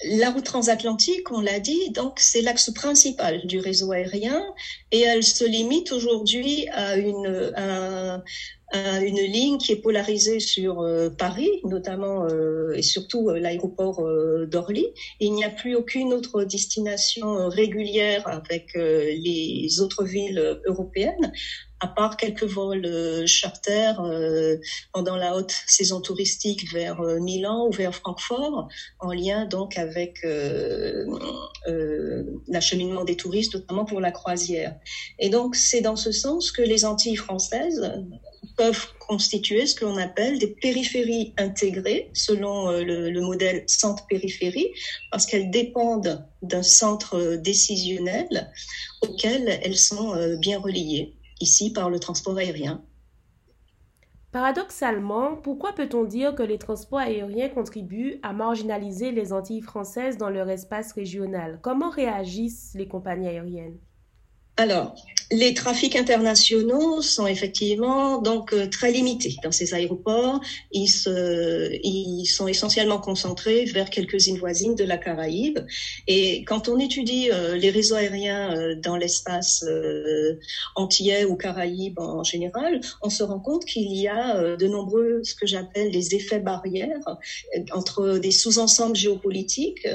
la 0.05 0.29
route 0.31 0.43
transatlantique, 0.43 1.31
on 1.31 1.41
l'a 1.41 1.59
dit, 1.59 1.89
donc 1.91 2.19
c'est 2.19 2.41
l'axe 2.41 2.71
principal 2.71 3.45
du 3.47 3.59
réseau 3.59 3.91
aérien 3.91 4.43
et 4.91 5.01
elle 5.01 5.23
se 5.23 5.43
limite 5.43 5.91
aujourd'hui 5.91 6.67
à 6.69 6.97
une, 6.97 7.51
une 8.73 9.19
ligne 9.19 9.57
qui 9.57 9.71
est 9.71 9.81
polarisée 9.81 10.39
sur 10.39 10.81
euh, 10.81 11.09
Paris, 11.09 11.49
notamment 11.63 12.25
euh, 12.25 12.73
et 12.73 12.81
surtout 12.81 13.29
euh, 13.29 13.39
l'aéroport 13.39 14.07
d'Orly. 14.47 14.85
Il 15.19 15.33
n'y 15.33 15.43
a 15.43 15.49
plus 15.49 15.75
aucune 15.75 16.13
autre 16.13 16.43
destination 16.43 17.49
régulière 17.49 18.27
avec 18.27 18.73
les 18.75 19.79
autres 19.79 20.03
villes 20.03 20.59
européennes 20.65 21.31
à 21.79 21.87
part 21.87 22.17
quelques 22.17 22.43
vols 22.43 22.85
euh, 22.85 23.25
charter 23.27 23.93
euh, 23.99 24.57
pendant 24.93 25.15
la 25.15 25.35
haute 25.35 25.53
saison 25.67 26.01
touristique 26.01 26.71
vers 26.71 27.01
euh, 27.01 27.19
Milan 27.19 27.67
ou 27.67 27.71
vers 27.71 27.93
Francfort, 27.93 28.67
en 28.99 29.11
lien 29.11 29.45
donc 29.45 29.77
avec 29.77 30.25
l'acheminement 32.47 33.03
des 33.03 33.15
touristes, 33.15 33.53
notamment 33.53 33.85
pour 33.85 33.99
la 33.99 34.11
croisière. 34.11 34.75
Et 35.19 35.29
donc 35.29 35.55
c'est 35.55 35.81
dans 35.81 35.95
ce 35.95 36.11
sens 36.11 36.51
que 36.51 36.61
les 36.61 36.85
Antilles 36.85 37.15
françaises 37.15 37.91
peuvent 38.55 38.87
constituer 38.99 39.67
ce 39.67 39.75
que 39.75 39.85
l'on 39.85 39.97
appelle 39.97 40.39
des 40.39 40.47
périphéries 40.47 41.33
intégrées 41.37 42.09
selon 42.13 42.71
le, 42.71 43.09
le 43.09 43.21
modèle 43.21 43.63
centre-périphérie, 43.67 44.71
parce 45.11 45.25
qu'elles 45.25 45.51
dépendent 45.51 46.25
d'un 46.41 46.63
centre 46.63 47.35
décisionnel 47.35 48.51
auquel 49.01 49.59
elles 49.63 49.77
sont 49.77 50.37
bien 50.37 50.59
reliées 50.59 51.16
ici 51.41 51.71
par 51.73 51.89
le 51.89 51.99
transport 51.99 52.37
aérien. 52.37 52.83
Paradoxalement, 54.31 55.35
pourquoi 55.35 55.73
peut-on 55.73 56.03
dire 56.03 56.35
que 56.35 56.43
les 56.43 56.57
transports 56.57 56.99
aériens 56.99 57.49
contribuent 57.49 58.19
à 58.23 58.33
marginaliser 58.33 59.11
les 59.11 59.33
Antilles 59.33 59.61
françaises 59.61 60.17
dans 60.17 60.29
leur 60.29 60.49
espace 60.49 60.91
régional? 60.93 61.59
Comment 61.61 61.89
réagissent 61.89 62.73
les 62.75 62.87
compagnies 62.87 63.29
aériennes? 63.29 63.79
Alors, 64.57 64.95
les 65.29 65.53
trafics 65.53 65.95
internationaux 65.95 67.01
sont 67.01 67.27
effectivement 67.27 68.21
donc 68.21 68.53
euh, 68.53 68.67
très 68.67 68.91
limités 68.91 69.35
dans 69.43 69.51
ces 69.51 69.73
aéroports. 69.73 70.39
Ils, 70.71 70.87
se, 70.87 71.77
ils 71.83 72.25
sont 72.25 72.47
essentiellement 72.47 72.99
concentrés 72.99 73.65
vers 73.65 73.89
quelques 73.89 74.27
îles 74.27 74.39
voisines 74.39 74.75
de 74.75 74.83
la 74.83 74.97
Caraïbe. 74.97 75.59
Et 76.07 76.43
quand 76.45 76.69
on 76.69 76.79
étudie 76.79 77.29
euh, 77.31 77.57
les 77.57 77.69
réseaux 77.69 77.95
aériens 77.95 78.55
euh, 78.57 78.75
dans 78.75 78.95
l'espace 78.95 79.65
antillais 80.75 81.25
ou 81.25 81.35
Caraïbes 81.35 81.99
en 81.99 82.23
général, 82.23 82.79
on 83.01 83.09
se 83.09 83.23
rend 83.23 83.39
compte 83.39 83.65
qu'il 83.65 83.93
y 83.93 84.07
a 84.07 84.55
de 84.55 84.67
nombreux 84.67 85.21
ce 85.23 85.35
que 85.35 85.45
j'appelle 85.45 85.91
des 85.91 86.15
effets 86.15 86.39
barrières 86.39 87.17
entre 87.71 88.17
des 88.17 88.31
sous-ensembles 88.31 88.95
géopolitiques 88.95 89.87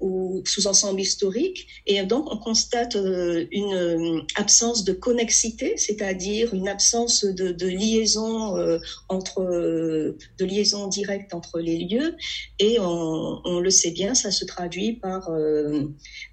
ou 0.00 0.42
sous-ensemble 0.44 1.00
historique. 1.00 1.66
Et 1.86 2.02
donc, 2.02 2.30
on 2.32 2.38
constate 2.38 2.96
euh, 2.96 3.46
une 3.50 3.74
euh, 3.74 4.20
absence 4.36 4.84
de 4.84 4.92
connexité, 4.92 5.76
c'est-à-dire 5.76 6.54
une 6.54 6.68
absence 6.68 7.24
de, 7.24 7.66
liaison 7.66 8.56
euh, 8.56 8.78
entre, 9.08 9.42
de 9.42 10.44
liaison 10.44 10.88
directe 10.88 11.34
entre 11.34 11.60
les 11.60 11.78
lieux. 11.78 12.16
Et 12.58 12.78
on, 12.78 13.40
on, 13.44 13.60
le 13.60 13.70
sait 13.70 13.90
bien, 13.90 14.14
ça 14.14 14.30
se 14.30 14.44
traduit 14.44 14.94
par 14.94 15.30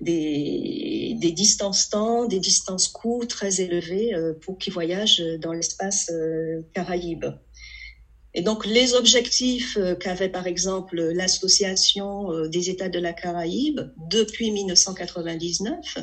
des, 0.02 1.16
des 1.20 1.32
distances 1.32 1.90
temps, 1.90 2.26
des 2.26 2.40
distances 2.40 2.88
coûts 2.88 3.26
très 3.26 3.62
élevées 3.62 4.14
pour 4.42 4.58
qui 4.58 4.70
voyagent 4.70 5.24
dans 5.40 5.54
l'espace 5.54 6.12
Caraïbe. 6.74 7.26
Et 8.34 8.42
donc 8.42 8.66
les 8.66 8.94
objectifs 8.94 9.78
euh, 9.78 9.96
qu'avait 9.96 10.30
par 10.30 10.48
exemple 10.48 11.02
l'association 11.02 12.32
euh, 12.32 12.48
des 12.48 12.70
États 12.70 12.88
de 12.88 13.00
la 13.00 13.12
Caraïbe 13.12 13.82
depuis 14.10 14.52
1999, 14.52 15.98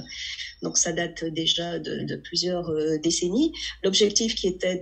donc 0.63 0.77
ça 0.77 0.93
date 0.93 1.25
déjà 1.25 1.79
de, 1.79 2.17
plusieurs 2.17 2.71
euh, 2.71 2.99
décennies, 2.99 3.53
l'objectif 3.83 4.35
qui 4.35 4.47
était 4.47 4.79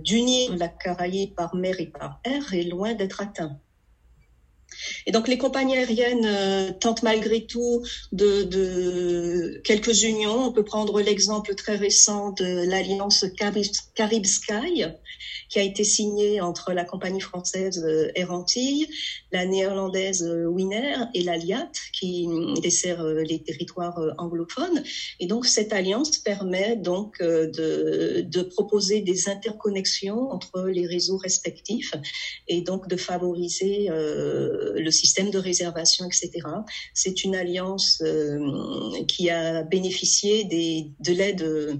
d'unir 0.00 0.56
la 0.56 0.68
Caraïbe 0.68 1.34
par 1.34 1.54
mer 1.54 1.80
et 1.80 1.86
par 1.86 2.20
air 2.24 2.52
est 2.52 2.64
loin 2.64 2.92
d'être 2.92 3.22
atteint. 3.22 3.58
Et 5.06 5.12
donc 5.12 5.28
les 5.28 5.38
compagnies 5.38 5.76
aériennes 5.76 6.24
euh, 6.24 6.70
tentent 6.72 7.02
malgré 7.02 7.46
tout 7.46 7.82
de, 8.12 8.42
de, 8.42 9.60
quelques 9.64 10.02
unions. 10.02 10.46
On 10.46 10.52
peut 10.52 10.64
prendre 10.64 11.00
l'exemple 11.00 11.54
très 11.54 11.76
récent 11.76 12.30
de 12.32 12.68
l'alliance 12.68 13.24
Carib 13.36 14.24
Sky, 14.24 14.84
qui 15.48 15.58
a 15.58 15.62
été 15.62 15.84
signée 15.84 16.40
entre 16.40 16.72
la 16.72 16.84
compagnie 16.84 17.20
française 17.20 17.82
euh, 17.84 18.10
Air 18.14 18.32
Antilles, 18.32 18.88
la 19.32 19.46
néerlandaise 19.46 20.22
euh, 20.22 20.46
Winer 20.46 20.96
et 21.14 21.22
l'Aliat, 21.22 21.70
qui 21.92 22.28
dessert 22.62 23.02
les 23.04 23.42
territoires 23.42 24.00
anglophones. 24.18 24.82
Et 25.18 25.26
donc 25.26 25.46
cette 25.46 25.72
alliance 25.72 26.18
permet 26.18 26.76
donc 26.76 27.20
de, 27.20 28.22
de 28.22 28.42
proposer 28.42 29.00
des 29.00 29.28
interconnexions 29.28 30.30
entre 30.30 30.68
les 30.68 30.86
réseaux 30.86 31.16
respectifs 31.16 31.94
et 32.48 32.62
donc 32.62 32.88
de 32.88 32.96
favoriser 32.96 33.88
le 34.76 34.90
système 34.90 35.30
de 35.30 35.38
réservation, 35.38 36.06
etc. 36.06 36.30
C'est 36.94 37.24
une 37.24 37.34
alliance 37.34 38.02
euh, 38.04 39.04
qui 39.06 39.30
a 39.30 39.62
bénéficié 39.62 40.44
des, 40.44 40.90
de 41.00 41.12
l'aide 41.12 41.42
euh, 41.42 41.76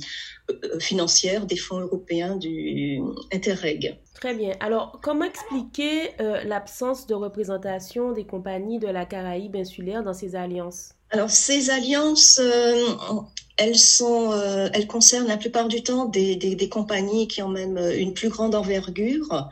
financière 0.78 1.46
des 1.46 1.56
fonds 1.56 1.80
européens 1.80 2.36
du 2.36 3.00
Interreg. 3.32 3.98
Très 4.14 4.34
bien. 4.34 4.54
Alors, 4.60 5.00
comment 5.02 5.24
expliquer 5.24 6.10
euh, 6.20 6.42
l'absence 6.44 7.06
de 7.06 7.14
représentation 7.14 8.12
des 8.12 8.24
compagnies 8.24 8.78
de 8.78 8.88
la 8.88 9.06
Caraïbe 9.06 9.56
insulaire 9.56 10.02
dans 10.02 10.14
ces 10.14 10.34
alliances? 10.36 10.90
Alors, 11.10 11.30
ces 11.30 11.70
alliances, 11.70 12.40
elles 13.56 13.78
sont, 13.78 14.32
elles 14.72 14.86
concernent 14.86 15.26
la 15.26 15.36
plupart 15.36 15.66
du 15.66 15.82
temps 15.82 16.04
des, 16.04 16.36
des, 16.36 16.54
des, 16.54 16.68
compagnies 16.68 17.26
qui 17.26 17.42
ont 17.42 17.48
même 17.48 17.78
une 17.78 18.14
plus 18.14 18.28
grande 18.28 18.54
envergure 18.54 19.48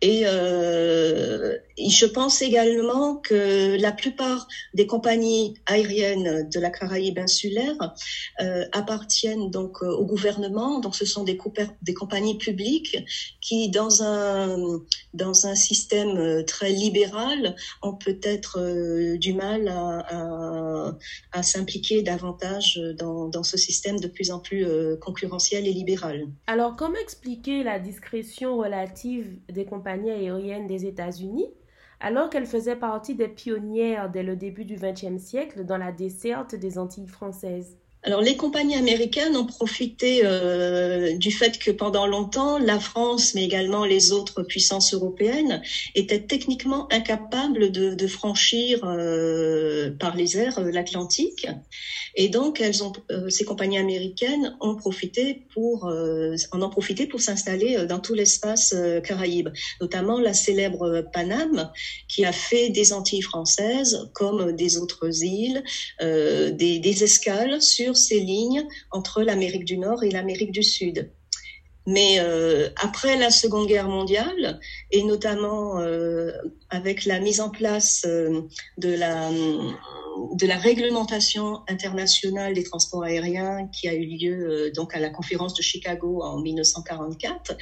et, 0.00 0.22
euh, 0.26 1.56
je 1.86 2.06
pense 2.06 2.42
également 2.42 3.16
que 3.16 3.76
la 3.80 3.92
plupart 3.92 4.48
des 4.74 4.86
compagnies 4.86 5.54
aériennes 5.66 6.48
de 6.48 6.60
la 6.60 6.70
Caraïbe 6.70 7.18
insulaire 7.18 7.94
euh, 8.40 8.64
appartiennent 8.72 9.50
donc 9.50 9.82
euh, 9.82 9.86
au 9.86 10.04
gouvernement. 10.04 10.80
Donc, 10.80 10.96
ce 10.96 11.04
sont 11.04 11.24
des, 11.24 11.38
des 11.82 11.94
compagnies 11.94 12.38
publiques 12.38 12.98
qui, 13.40 13.70
dans 13.70 14.02
un 14.02 14.80
dans 15.14 15.46
un 15.46 15.54
système 15.54 16.16
euh, 16.18 16.42
très 16.42 16.70
libéral, 16.70 17.56
ont 17.82 17.94
peut-être 17.94 18.58
du 19.16 19.32
mal 19.32 19.68
à, 19.68 20.94
à, 21.32 21.42
s'impliquer 21.42 22.02
davantage 22.02 22.80
dans, 22.98 23.28
dans 23.28 23.42
ce 23.42 23.56
système 23.56 23.98
de 24.00 24.08
plus 24.08 24.30
en 24.30 24.38
plus 24.38 24.66
concurrentiel 25.00 25.66
et 25.66 25.72
libéral. 25.72 26.26
Alors, 26.46 26.76
comment 26.76 26.98
expliquer 26.98 27.62
la 27.62 27.78
discrétion 27.78 28.56
relative 28.56 29.38
des 29.48 29.64
compagnies 29.64 30.10
aérienne 30.10 30.66
des 30.66 30.86
États-Unis, 30.86 31.46
alors 32.00 32.30
qu'elle 32.30 32.46
faisait 32.46 32.76
partie 32.76 33.14
des 33.14 33.28
pionnières 33.28 34.10
dès 34.10 34.22
le 34.22 34.36
début 34.36 34.64
du 34.64 34.76
XXe 34.76 35.18
siècle 35.18 35.64
dans 35.64 35.78
la 35.78 35.92
desserte 35.92 36.54
des 36.54 36.78
Antilles 36.78 37.08
françaises. 37.08 37.78
Alors 38.04 38.20
les 38.22 38.36
compagnies 38.36 38.76
américaines 38.76 39.36
ont 39.36 39.44
profité 39.44 40.20
euh, 40.22 41.16
du 41.16 41.32
fait 41.32 41.58
que 41.58 41.72
pendant 41.72 42.06
longtemps, 42.06 42.58
la 42.58 42.78
France, 42.78 43.34
mais 43.34 43.44
également 43.44 43.84
les 43.84 44.12
autres 44.12 44.44
puissances 44.44 44.94
européennes, 44.94 45.62
étaient 45.96 46.20
techniquement 46.20 46.86
incapables 46.92 47.72
de, 47.72 48.06
franchir 48.06 48.80
euh, 48.84 49.90
par 49.98 50.16
les 50.16 50.38
airs 50.38 50.60
euh, 50.60 50.70
l'Atlantique. 50.70 51.46
Et 52.14 52.28
donc, 52.28 52.60
elles 52.60 52.82
ont, 52.82 52.92
ces 53.28 53.44
compagnies 53.44 53.78
américaines 53.78 54.56
ont 54.60 54.74
profité 54.76 55.42
pour, 55.52 55.84
en 55.84 56.62
ont 56.62 56.70
profité 56.70 57.06
pour 57.06 57.20
s'installer 57.20 57.86
dans 57.86 58.00
tout 58.00 58.14
l'espace 58.14 58.74
Caraïbe, 59.04 59.50
notamment 59.80 60.18
la 60.18 60.34
célèbre 60.34 61.04
Paname, 61.12 61.70
qui 62.08 62.24
a 62.24 62.32
fait 62.32 62.70
des 62.70 62.92
Antilles 62.92 63.22
françaises, 63.22 64.08
comme 64.14 64.52
des 64.52 64.78
autres 64.78 65.22
îles, 65.22 65.62
des 66.00 67.04
escales 67.04 67.62
sur 67.62 67.87
ces 67.96 68.20
lignes 68.20 68.66
entre 68.90 69.22
l'Amérique 69.22 69.64
du 69.64 69.78
Nord 69.78 70.04
et 70.04 70.10
l'Amérique 70.10 70.52
du 70.52 70.62
Sud. 70.62 71.10
Mais 71.88 72.18
euh, 72.20 72.68
après 72.76 73.16
la 73.16 73.30
Seconde 73.30 73.66
Guerre 73.66 73.88
mondiale, 73.88 74.60
et 74.90 75.02
notamment 75.04 75.80
euh, 75.80 76.32
avec 76.68 77.06
la 77.06 77.18
mise 77.18 77.40
en 77.40 77.48
place 77.48 78.04
euh, 78.06 78.42
de 78.76 78.90
la 78.90 79.30
de 80.32 80.46
la 80.46 80.56
réglementation 80.56 81.60
internationale 81.68 82.52
des 82.52 82.64
transports 82.64 83.04
aériens 83.04 83.68
qui 83.68 83.88
a 83.88 83.94
eu 83.94 84.04
lieu 84.04 84.72
donc 84.74 84.94
à 84.94 84.98
la 84.98 85.10
conférence 85.10 85.54
de 85.54 85.62
Chicago 85.62 86.22
en 86.22 86.40
1944 86.40 87.56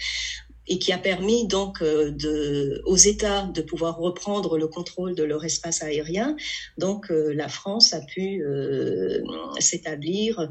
et 0.69 0.79
qui 0.79 0.93
a 0.93 0.99
permis 0.99 1.47
donc 1.47 1.83
euh, 1.83 2.81
aux 2.85 2.97
États 2.97 3.45
de 3.45 3.63
pouvoir 3.63 3.99
reprendre 3.99 4.59
le 4.59 4.67
contrôle 4.67 5.15
de 5.15 5.23
leur 5.23 5.45
espace 5.45 5.83
aérien. 5.83 6.37
Donc 6.79 7.11
euh, 7.11 7.33
la 7.35 7.49
France 7.49 7.93
a 7.93 8.01
pu 8.01 8.43
s'établir 9.59 10.51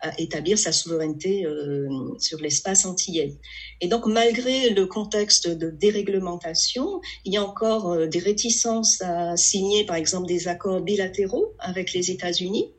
à 0.00 0.20
établir 0.20 0.58
sa 0.58 0.72
souveraineté 0.72 1.46
euh, 1.46 1.88
sur 2.18 2.38
l'espace 2.40 2.84
antillais. 2.84 3.36
Et 3.80 3.88
donc, 3.88 4.06
malgré 4.06 4.70
le 4.70 4.86
contexte 4.86 5.48
de 5.48 5.70
déréglementation, 5.70 7.00
il 7.24 7.32
y 7.32 7.36
a 7.36 7.44
encore 7.44 7.92
euh, 7.92 8.06
des 8.06 8.18
réticences 8.18 9.00
à 9.02 9.36
signer, 9.36 9.84
par 9.84 9.96
exemple, 9.96 10.26
des 10.26 10.48
accords 10.48 10.80
bilatéraux 10.80 11.54
avec 11.58 11.92
les 11.92 12.10
États-Unis. 12.10 12.72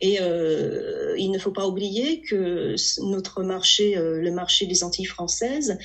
Et 0.00 0.20
euh, 0.20 1.16
il 1.18 1.30
ne 1.30 1.38
faut 1.38 1.50
pas 1.50 1.66
oublier 1.66 2.20
que 2.20 2.74
notre 3.02 3.42
marché, 3.42 3.96
euh, 3.96 4.20
le 4.20 4.30
marché 4.30 4.66
des 4.66 4.84
Antilles 4.84 5.06
françaises, 5.06 5.76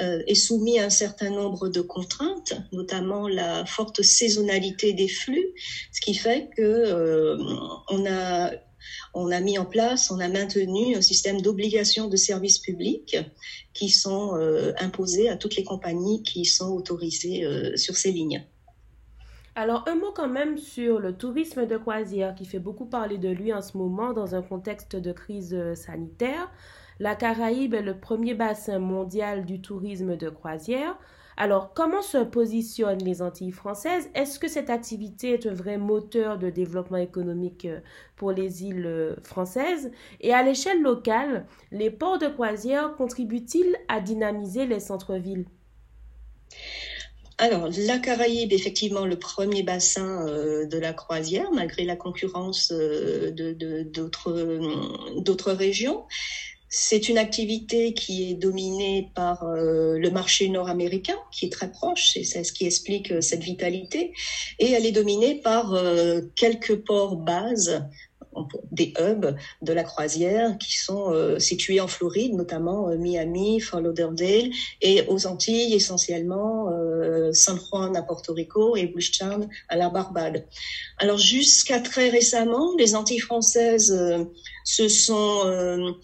euh, 0.00 0.22
est 0.26 0.34
soumis 0.34 0.78
à 0.78 0.84
un 0.84 0.90
certain 0.90 1.30
nombre 1.30 1.68
de 1.68 1.80
contraintes, 1.80 2.54
notamment 2.72 3.28
la 3.28 3.66
forte 3.66 4.02
saisonnalité 4.02 4.92
des 4.92 5.08
flux, 5.08 5.48
ce 5.92 6.00
qui 6.00 6.14
fait 6.14 6.48
que 6.56 7.36
on 9.14 9.30
a 9.30 9.40
mis 9.40 9.58
en 9.58 9.64
place, 9.64 10.10
on 10.10 10.20
a 10.20 10.28
maintenu 10.28 10.94
un 10.94 11.00
système 11.00 11.40
d'obligations 11.40 12.08
de 12.08 12.16
services 12.16 12.58
publics 12.58 13.16
qui 13.74 13.88
sont 13.88 14.34
imposés 14.78 15.28
à 15.28 15.36
toutes 15.36 15.56
les 15.56 15.64
compagnies 15.64 16.22
qui 16.22 16.44
sont 16.44 16.68
autorisées 16.68 17.44
sur 17.76 17.96
ces 17.96 18.12
lignes. 18.12 18.46
Alors, 19.58 19.84
un 19.88 19.94
mot 19.94 20.12
quand 20.14 20.28
même 20.28 20.58
sur 20.58 21.00
le 21.00 21.16
tourisme 21.16 21.64
de 21.64 21.78
croisière 21.78 22.34
qui 22.34 22.44
fait 22.44 22.58
beaucoup 22.58 22.84
parler 22.84 23.16
de 23.16 23.30
lui 23.30 23.54
en 23.54 23.62
ce 23.62 23.78
moment 23.78 24.12
dans 24.12 24.34
un 24.34 24.42
contexte 24.42 24.96
de 24.96 25.12
crise 25.12 25.54
euh, 25.54 25.74
sanitaire. 25.74 26.52
La 27.00 27.14
Caraïbe 27.14 27.72
est 27.72 27.80
le 27.80 27.98
premier 27.98 28.34
bassin 28.34 28.78
mondial 28.78 29.46
du 29.46 29.62
tourisme 29.62 30.14
de 30.18 30.28
croisière. 30.28 30.98
Alors, 31.38 31.72
comment 31.72 32.02
se 32.02 32.18
positionnent 32.18 33.02
les 33.02 33.22
Antilles 33.22 33.50
françaises? 33.50 34.10
Est-ce 34.14 34.38
que 34.38 34.46
cette 34.46 34.68
activité 34.68 35.32
est 35.32 35.46
un 35.46 35.54
vrai 35.54 35.78
moteur 35.78 36.36
de 36.36 36.50
développement 36.50 36.98
économique 36.98 37.64
euh, 37.64 37.80
pour 38.16 38.32
les 38.32 38.62
îles 38.62 38.84
euh, 38.84 39.16
françaises? 39.22 39.90
Et 40.20 40.34
à 40.34 40.42
l'échelle 40.42 40.82
locale, 40.82 41.46
les 41.72 41.90
ports 41.90 42.18
de 42.18 42.28
croisière 42.28 42.94
contribuent-ils 42.94 43.74
à 43.88 44.02
dynamiser 44.02 44.66
les 44.66 44.80
centres-villes? 44.80 45.46
Alors, 47.38 47.68
la 47.76 47.98
Caraïbe, 47.98 48.52
effectivement, 48.52 49.04
le 49.04 49.18
premier 49.18 49.62
bassin 49.62 50.24
de 50.24 50.78
la 50.78 50.94
croisière, 50.94 51.50
malgré 51.52 51.84
la 51.84 51.94
concurrence 51.94 52.72
de 52.72 53.92
d'autres 55.20 55.52
régions. 55.52 56.06
C'est 56.68 57.08
une 57.08 57.16
activité 57.16 57.94
qui 57.94 58.30
est 58.30 58.34
dominée 58.34 59.10
par 59.14 59.44
euh, 59.44 59.98
le 59.98 60.10
marché 60.10 60.48
nord-américain, 60.48 61.16
qui 61.30 61.46
est 61.46 61.52
très 61.52 61.70
proche, 61.70 62.18
c'est 62.24 62.44
ce 62.44 62.52
qui 62.52 62.66
explique 62.66 63.12
euh, 63.12 63.20
cette 63.20 63.42
vitalité, 63.42 64.12
et 64.58 64.72
elle 64.72 64.84
est 64.84 64.92
dominée 64.92 65.36
par 65.36 65.74
euh, 65.74 66.22
quelques 66.34 66.74
ports 66.84 67.16
bases 67.16 67.84
des 68.70 68.92
hubs 68.98 69.36
de 69.62 69.72
la 69.72 69.82
croisière 69.82 70.56
qui 70.58 70.78
sont 70.78 71.12
euh, 71.12 71.38
situés 71.38 71.80
en 71.80 71.88
Floride, 71.88 72.34
notamment 72.34 72.88
euh, 72.88 72.96
Miami, 72.96 73.60
Fort 73.60 73.80
Lauderdale, 73.80 74.50
et 74.82 75.02
aux 75.08 75.26
Antilles 75.26 75.74
essentiellement 75.74 76.70
euh, 76.70 77.32
San 77.32 77.58
Juan 77.58 77.96
à 77.96 78.02
Porto 78.02 78.32
Rico 78.32 78.76
et 78.76 78.86
Bushtown 78.86 79.48
à 79.68 79.76
la 79.76 79.88
Barbade. 79.88 80.44
Alors 80.98 81.18
jusqu'à 81.18 81.80
très 81.80 82.08
récemment, 82.08 82.74
les 82.78 82.94
Antilles 82.94 83.18
françaises 83.18 83.96
se 84.64 84.88
sont 84.88 85.94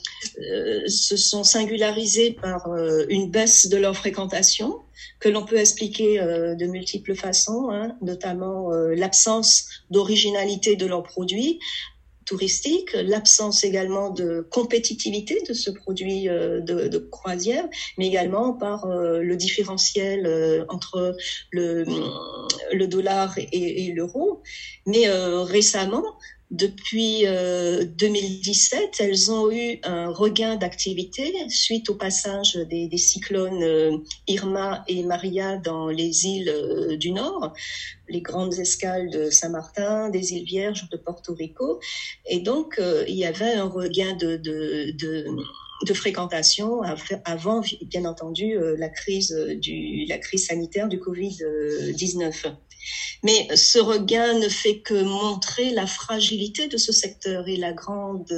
se 0.87 1.16
sont 1.16 1.45
singularisées 1.45 2.33
par 2.33 2.68
une 3.09 3.31
baisse 3.31 3.68
de 3.68 3.77
leur 3.77 3.97
fréquentation 3.97 4.81
que 5.18 5.29
l'on 5.29 5.45
peut 5.45 5.57
expliquer 5.57 6.18
de 6.18 6.66
multiples 6.66 7.14
façons, 7.14 7.71
hein, 7.71 7.97
notamment 8.03 8.71
l'absence 8.71 9.66
d'originalité 9.90 10.77
de 10.77 10.87
leurs 10.87 11.03
produits, 11.03 11.59
touristique, 12.25 12.93
l'absence 12.93 13.65
également 13.65 14.11
de 14.11 14.47
compétitivité 14.51 15.39
de 15.49 15.55
ce 15.55 15.71
produit 15.71 16.29
euh, 16.29 16.61
de, 16.61 16.99
croisière, 16.99 17.65
mais 17.99 18.07
également 18.07 18.53
par 18.53 18.87
euh, 18.87 19.21
le 19.21 19.37
différentiel 19.37 20.27
euh, 20.27 20.65
entre 20.69 21.17
le, 21.51 21.85
dollar 22.87 23.35
et 23.37 23.93
l'euro. 23.95 24.43
Mais 24.87 25.09
récemment, 25.09 26.05
depuis 26.53 27.25
2017, 27.25 28.83
euh, 28.83 29.05
elles 29.05 29.33
ont 29.33 29.51
eu 29.51 29.79
un 29.85 30.11
regain 30.11 30.57
d'activité 30.57 31.33
suite 31.49 31.88
au 31.88 31.95
passage 31.95 32.57
des, 32.69 32.91
cyclones 32.99 33.62
euh, 33.62 33.97
Irma 34.29 34.85
et 34.87 35.03
Maria 35.03 35.57
dans 35.57 35.88
les 35.88 36.27
îles 36.27 36.51
euh, 36.51 36.99
du 36.99 37.11
Nord, 37.11 37.55
les 38.11 38.21
grandes 38.21 38.59
escales 38.59 39.09
de 39.09 39.31
Saint-Martin, 39.31 40.11
des 40.11 40.35
îles 40.35 40.45
Vierges, 40.45 40.91
de 40.91 40.99
Porto 40.99 41.35
Rico. 41.35 41.81
Et 42.27 42.41
donc, 42.41 42.79
il 43.09 43.15
y 43.15 43.25
avait 43.25 43.55
un 43.55 43.69
regain 43.69 44.15
de, 44.15 44.45
fréquentation 45.95 46.83
avant, 47.25 47.62
bien 47.87 48.05
entendu, 48.05 48.59
la 48.77 48.91
crise 48.91 49.35
sanitaire 50.37 50.88
du 50.88 50.99
Covid-19. 50.99 52.53
Mais 53.23 53.49
ce 53.55 53.79
regain 53.79 54.38
ne 54.38 54.49
fait 54.49 54.81
que 54.81 55.03
montrer 55.03 55.71
la 55.71 55.87
fragilité 55.87 56.68
de 56.68 56.77
ce 56.77 56.92
secteur 56.92 57.49
et 57.49 57.57
la 57.57 57.73
grande 57.73 58.33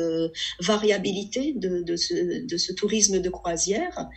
variabilité 0.61 1.54
de 1.57 1.96
ce, 1.96 2.72
tourisme 2.72 3.20
de 3.20 3.30
croisière. 3.30 4.09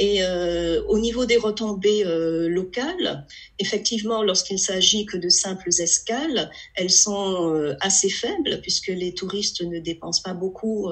Et 0.00 0.22
euh, 0.22 0.82
au 0.88 0.98
niveau 0.98 1.26
des 1.26 1.36
retombées 1.36 2.06
euh, 2.06 2.48
locales, 2.48 3.26
effectivement, 3.58 4.22
lorsqu'il 4.22 4.58
s'agit 4.58 5.04
que 5.04 5.18
de 5.18 5.28
simples 5.28 5.68
escales, 5.78 6.50
elles 6.74 6.90
sont 6.90 7.54
euh, 7.54 7.74
assez 7.80 8.08
faibles 8.08 8.62
puisque 8.62 8.88
les 8.88 9.12
touristes 9.12 9.60
ne 9.60 9.78
dépensent 9.78 10.22
pas 10.22 10.32
beaucoup 10.32 10.88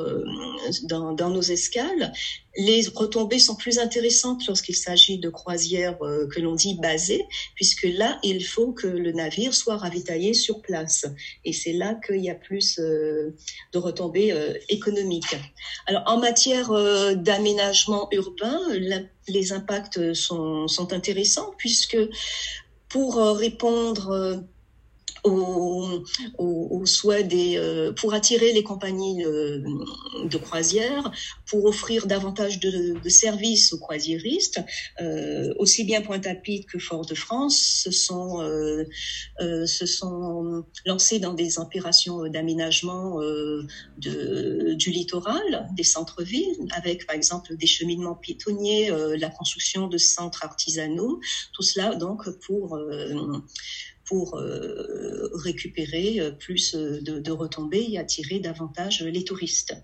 dans, 0.82 1.14
nos 1.14 1.40
escales. 1.40 2.12
Les 2.58 2.82
retombées 2.94 3.38
sont 3.38 3.54
plus 3.54 3.78
intéressantes 3.78 4.46
lorsqu'il 4.46 4.76
s'agit 4.76 5.18
de 5.18 5.30
croisières 5.30 5.98
que 5.98 6.40
l'on 6.40 6.54
dit 6.54 6.76
basées, 6.82 7.24
puisque 7.54 7.84
là, 7.84 8.18
il 8.22 8.44
faut 8.44 8.72
que 8.72 8.88
le 8.88 9.12
navire 9.12 9.54
soit 9.54 9.76
ravitaillé 9.76 10.34
sur 10.34 10.60
place. 10.60 11.06
Et 11.44 11.52
c'est 11.52 11.72
là 11.72 11.98
qu'il 12.04 12.22
y 12.22 12.30
a 12.30 12.34
plus 12.34 12.78
de 12.78 13.34
retombées 13.74 14.34
économiques. 14.68 15.36
Alors, 15.86 16.02
en 16.06 16.18
matière 16.18 16.70
d'aménagement 17.16 18.08
urbain, 18.12 18.58
les 19.26 19.52
impacts 19.52 20.14
sont, 20.14 20.66
intéressants 20.92 21.52
puisque 21.56 21.98
pour 22.88 23.18
euh, 23.18 23.32
répondre 23.32 24.42
euh, 25.28 26.04
aux, 26.38 26.82
aux, 26.82 27.22
des, 27.22 27.56
euh, 27.56 27.92
pour 27.92 28.14
attirer 28.14 28.52
les 28.52 28.62
compagnies 28.62 29.22
de, 29.22 29.62
de, 30.24 30.38
croisière, 30.38 31.10
pour 31.46 31.64
offrir 31.64 32.06
davantage 32.06 32.60
de, 32.60 32.96
services 33.08 33.72
aux 33.72 33.78
croisiéristes, 33.78 34.60
euh, 35.00 35.52
aussi 35.58 35.84
bien 35.84 36.02
Pointe-à-Pitre 36.02 36.70
que 36.70 36.78
Fort-de-France 36.78 37.58
se 37.84 37.90
sont 37.90 38.42
euh, 38.42 38.84
se 39.66 39.86
sont 39.86 40.64
lancés 40.84 41.18
dans 41.18 41.32
des 41.32 41.58
opérations 41.58 42.28
d'aménagement 42.28 43.20
du 43.96 44.90
littoral, 44.90 45.68
des 45.74 45.84
centres-villes, 45.84 46.68
avec 46.72 47.06
par 47.06 47.16
exemple 47.16 47.56
des 47.56 47.66
cheminements 47.66 48.14
piétonniers, 48.14 48.90
la 49.18 49.30
construction 49.30 49.88
de 49.88 49.98
centres 49.98 50.44
artisanaux, 50.44 51.20
tout 51.52 51.62
cela 51.62 51.94
donc 51.94 52.28
pour 52.46 52.78
pour 54.08 54.38
euh, 54.38 55.28
récupérer 55.34 56.18
euh, 56.18 56.30
plus 56.30 56.74
euh, 56.74 57.00
de, 57.02 57.30
retombées 57.30 57.86
et 57.90 57.98
attirer 57.98 58.40
davantage 58.40 59.02
les 59.02 59.22
touristes. 59.22 59.76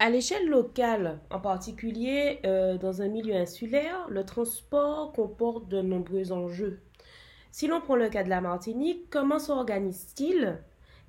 À 0.00 0.10
l'échelle 0.10 0.48
locale, 0.48 1.20
en 1.30 1.38
particulier 1.38 2.40
dans 2.42 3.02
un 3.02 3.06
milieu 3.06 3.36
insulaire, 3.36 4.08
le 4.08 4.24
transport 4.24 5.12
comporte 5.12 5.68
de 5.68 5.80
nombreux 5.80 6.32
enjeux. 6.32 6.80
Si 7.52 7.68
l'on 7.68 7.80
prend 7.80 7.94
le 7.94 8.08
cas 8.08 8.24
de 8.24 8.28
la 8.28 8.40
Martinique, 8.40 9.08
comment 9.10 9.38
s'organise-t-il 9.38 10.58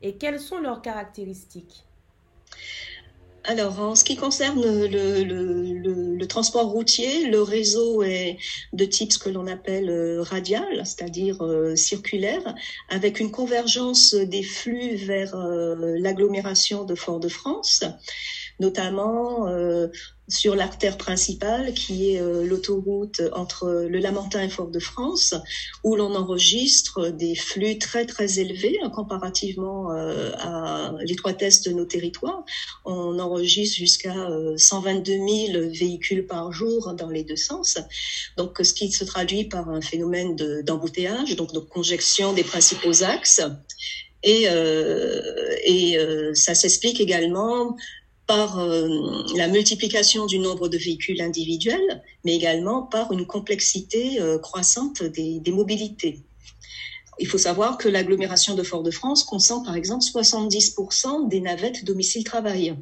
et 0.03 0.17
quelles 0.17 0.39
sont 0.39 0.59
leurs 0.59 0.83
caractéristiques? 0.83 1.85
Alors, 3.45 3.79
en 3.81 3.95
ce 3.95 4.05
qui 4.05 4.15
concerne 4.15 4.61
le, 4.63 6.25
transport 6.27 6.67
routier, 6.67 7.27
le 7.29 7.41
réseau 7.41 8.01
est 8.01 8.37
de 8.71 8.85
type 8.85 9.11
ce 9.11 9.19
que 9.19 9.29
l'on 9.29 9.47
appelle 9.47 9.89
euh, 9.89 10.21
radial, 10.21 10.81
c'est-à-dire 10.85 11.43
euh, 11.43 11.75
circulaire, 11.75 12.55
avec 12.87 13.19
une 13.19 13.29
convergence 13.29 14.15
des 14.15 14.43
flux 14.43 14.95
vers 14.95 15.35
euh, 15.35 15.97
l'agglomération 15.99 16.85
de 16.85 16.95
Fort-de-France 16.95 17.83
notamment 18.59 19.47
euh, 19.47 19.87
sur 20.29 20.55
l'artère 20.55 20.97
principale 20.97 21.73
qui 21.73 22.11
est 22.11 22.21
euh, 22.21 22.45
l'autoroute 22.45 23.21
entre 23.33 23.87
le 23.89 23.99
Lamentin 23.99 24.43
et 24.43 24.49
Fort-de-France, 24.49 25.35
où 25.83 25.95
l'on 25.95 26.15
enregistre 26.15 27.09
des 27.09 27.35
flux 27.35 27.77
très 27.77 28.05
très 28.05 28.39
élevés 28.39 28.79
hein, 28.81 28.89
comparativement 28.89 29.91
euh, 29.91 30.31
à 30.37 30.93
l'étroitesse 31.01 31.61
de 31.61 31.71
nos 31.71 31.85
territoires. 31.85 32.43
On 32.85 33.19
enregistre 33.19 33.77
jusqu'à 33.77 34.15
122 34.57 35.11
000 35.13 35.69
véhicules 35.69 36.25
par 36.25 36.51
jour 36.51 36.93
dans 36.93 37.09
les 37.09 37.23
deux 37.23 37.35
sens, 37.35 37.77
donc 38.37 38.59
ce 38.61 38.73
qui 38.73 38.91
se 38.91 39.03
traduit 39.03 39.45
par 39.45 39.69
un 39.69 39.81
phénomène 39.81 40.35
d'embouteillage, 40.63 41.35
donc 41.35 41.53
de 41.53 41.59
conjection 41.59 42.33
des 42.33 42.43
principaux 42.43 43.03
axes. 43.03 43.41
Et, 44.23 44.45
euh, 44.49 45.21
et 45.65 45.97
euh, 45.97 46.33
ça 46.33 46.55
s'explique 46.55 47.01
également 47.01 47.75
par 48.27 48.59
euh, 48.59 48.87
la 49.35 49.47
multiplication 49.47 50.25
du 50.25 50.39
nombre 50.39 50.69
de 50.69 50.77
véhicules 50.77 51.21
individuels, 51.21 52.01
mais 52.23 52.35
également 52.35 52.83
par 52.83 53.11
une 53.11 53.25
complexité 53.25 54.21
euh, 54.21 54.37
croissante 54.37 55.03
des, 55.03 55.41
mobilités. 55.51 56.21
Il 57.19 57.27
faut 57.27 57.37
savoir 57.37 57.77
que 57.77 57.87
l'agglomération 57.87 58.55
de 58.55 58.63
Fort-de-France 58.63 59.23
concentre 59.23 59.65
par 59.65 59.75
exemple 59.75 60.03
70% 60.03 61.27
des 61.27 61.41
navettes 61.41 61.85
domicile-travail. 61.85 62.75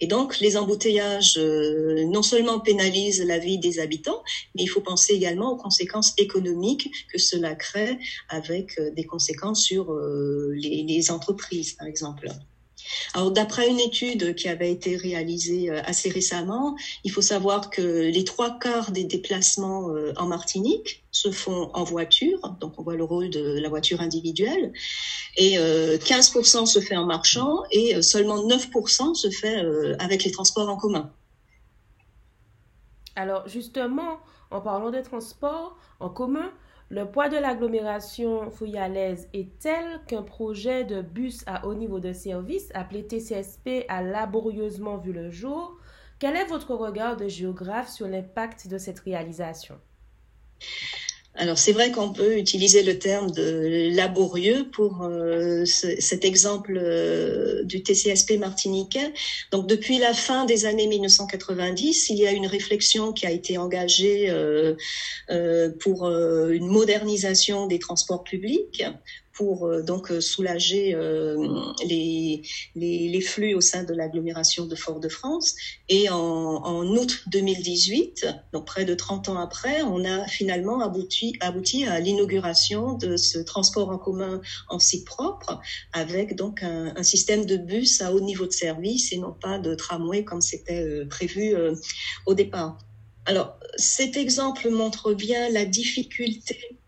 Et 0.00 0.06
donc 0.06 0.40
les 0.40 0.56
embouteillages 0.56 1.36
euh, 1.36 2.06
non 2.06 2.22
seulement 2.22 2.60
pénalisent 2.60 3.22
la 3.22 3.38
vie 3.38 3.58
des 3.58 3.80
habitants, 3.80 4.22
mais 4.54 4.62
il 4.62 4.68
faut 4.68 4.80
penser 4.80 5.12
également 5.12 5.50
aux 5.52 5.56
conséquences 5.56 6.14
économiques 6.16 6.90
que 7.12 7.18
cela 7.18 7.54
crée 7.54 7.98
avec 8.30 8.80
des 8.94 9.04
conséquences 9.04 9.62
sur 9.62 9.92
les 10.54 11.10
entreprises 11.10 11.74
par 11.74 11.86
exemple. 11.86 12.30
D'après 13.30 13.68
une 13.68 13.80
étude 13.80 14.34
qui 14.34 14.48
avait 14.48 14.70
été 14.70 14.96
réalisée 14.96 15.70
euh, 15.70 15.80
assez 15.84 16.10
récemment, 16.10 16.76
il 17.04 17.10
faut 17.10 17.22
savoir 17.22 17.70
que 17.70 17.82
les 17.82 18.24
trois 18.24 18.58
quarts 18.58 18.90
des 18.90 19.04
déplacements 19.04 19.90
euh, 19.90 20.12
en 20.16 20.26
Martinique 20.26 21.04
se 21.10 21.30
font 21.30 21.70
en 21.74 21.84
voiture, 21.84 22.40
donc 22.60 22.74
on 22.78 22.82
voit 22.82 22.96
le 22.96 23.04
rôle 23.04 23.30
de 23.30 23.58
la 23.60 23.68
voiture 23.68 24.00
individuelle, 24.00 24.72
et 25.36 25.56
15% 25.56 26.62
euh, 26.62 26.66
se 26.66 26.80
fait 26.80 26.96
en 26.96 27.06
marchant 27.06 27.62
et 27.70 28.02
seulement 28.02 28.44
9% 28.46 29.14
se 29.14 29.30
fait 29.30 29.64
avec 30.00 30.24
les 30.24 30.32
transports 30.32 30.68
en 30.68 30.76
commun. 30.76 31.12
Alors 33.16 33.46
justement, 33.46 34.18
en 34.50 34.60
parlant 34.60 34.90
des 34.90 35.02
transports 35.02 35.76
en 36.00 36.08
commun, 36.08 36.50
le 36.90 37.06
poids 37.06 37.28
de 37.28 37.36
l'agglomération 37.36 38.50
fouillalaise 38.50 39.28
est 39.32 39.58
tel 39.58 40.00
qu'un 40.06 40.22
projet 40.22 40.84
de 40.84 41.00
bus 41.00 41.42
à 41.46 41.66
haut 41.66 41.74
niveau 41.74 41.98
de 41.98 42.12
service, 42.12 42.70
appelé 42.74 43.06
TCSP, 43.06 43.86
a 43.88 44.02
laborieusement 44.02 44.98
vu 44.98 45.12
le 45.12 45.30
jour. 45.30 45.78
Quel 46.18 46.36
est 46.36 46.44
votre 46.44 46.74
regard 46.74 47.16
de 47.16 47.26
géographe 47.26 47.88
sur 47.90 48.06
l'impact 48.06 48.68
de 48.68 48.78
cette 48.78 49.00
réalisation? 49.00 49.80
Alors 51.36 51.58
c'est 51.58 51.72
vrai 51.72 51.90
qu'on 51.90 52.12
peut 52.12 52.38
utiliser 52.38 52.84
le 52.84 52.96
terme 52.98 53.30
de 53.32 53.90
laborieux 53.92 54.68
pour 54.70 55.02
euh, 55.02 55.64
ce, 55.64 56.00
cet 56.00 56.24
exemple 56.24 56.76
euh, 56.76 57.64
du 57.64 57.82
TCSP 57.82 58.38
martiniquais. 58.38 59.12
Donc 59.50 59.66
depuis 59.66 59.98
la 59.98 60.14
fin 60.14 60.44
des 60.44 60.64
années 60.64 60.86
1990, 60.86 62.08
il 62.10 62.18
y 62.18 62.26
a 62.26 62.30
une 62.30 62.46
réflexion 62.46 63.12
qui 63.12 63.26
a 63.26 63.32
été 63.32 63.58
engagée 63.58 64.30
euh, 64.30 64.76
pour 65.80 66.08
une 66.08 66.68
modernisation 66.68 67.66
des 67.66 67.80
transports 67.80 68.22
publics 68.22 68.84
pour 69.34 69.66
euh, 69.66 69.82
donc 69.82 70.10
euh, 70.10 70.20
soulager 70.20 70.94
euh, 70.94 71.36
les, 71.84 72.42
les, 72.74 73.08
les, 73.08 73.20
flux 73.20 73.54
au 73.54 73.60
sein 73.60 73.82
de 73.82 73.92
l'agglomération 73.92 74.66
de 74.66 74.74
Fort-de-France. 74.74 75.54
Et 75.88 76.08
en, 76.08 76.16
en, 76.16 76.86
août 76.96 77.24
2018, 77.26 78.26
donc 78.52 78.66
près 78.66 78.84
de 78.84 78.94
30 78.94 79.28
ans 79.28 79.38
après, 79.38 79.82
on 79.82 80.04
a 80.04 80.26
finalement 80.26 80.80
abouti, 80.80 81.36
abouti 81.40 81.84
à 81.84 82.00
l'inauguration 82.00 82.94
de 82.94 83.16
ce 83.16 83.38
transport 83.38 83.90
en 83.90 83.98
commun 83.98 84.40
en 84.68 84.78
site 84.78 85.04
propre, 85.04 85.60
avec 85.92 86.36
donc 86.36 86.62
un, 86.62 86.94
un, 86.96 87.02
système 87.02 87.44
de 87.44 87.56
bus 87.56 88.00
à 88.00 88.12
haut 88.12 88.20
niveau 88.20 88.46
de 88.46 88.52
service 88.52 89.12
et 89.12 89.18
non 89.18 89.32
pas 89.32 89.58
de 89.58 89.74
tramway 89.74 90.24
comme 90.24 90.40
c'était 90.40 91.04
prévu 91.06 91.54
au 92.26 92.34
départ. 92.34 92.78
Alors, 93.26 93.58
cet 93.76 94.16
exemple 94.16 94.70
montre 94.70 95.14
bien 95.14 95.48
la 95.50 95.64
difficulté 95.64 96.78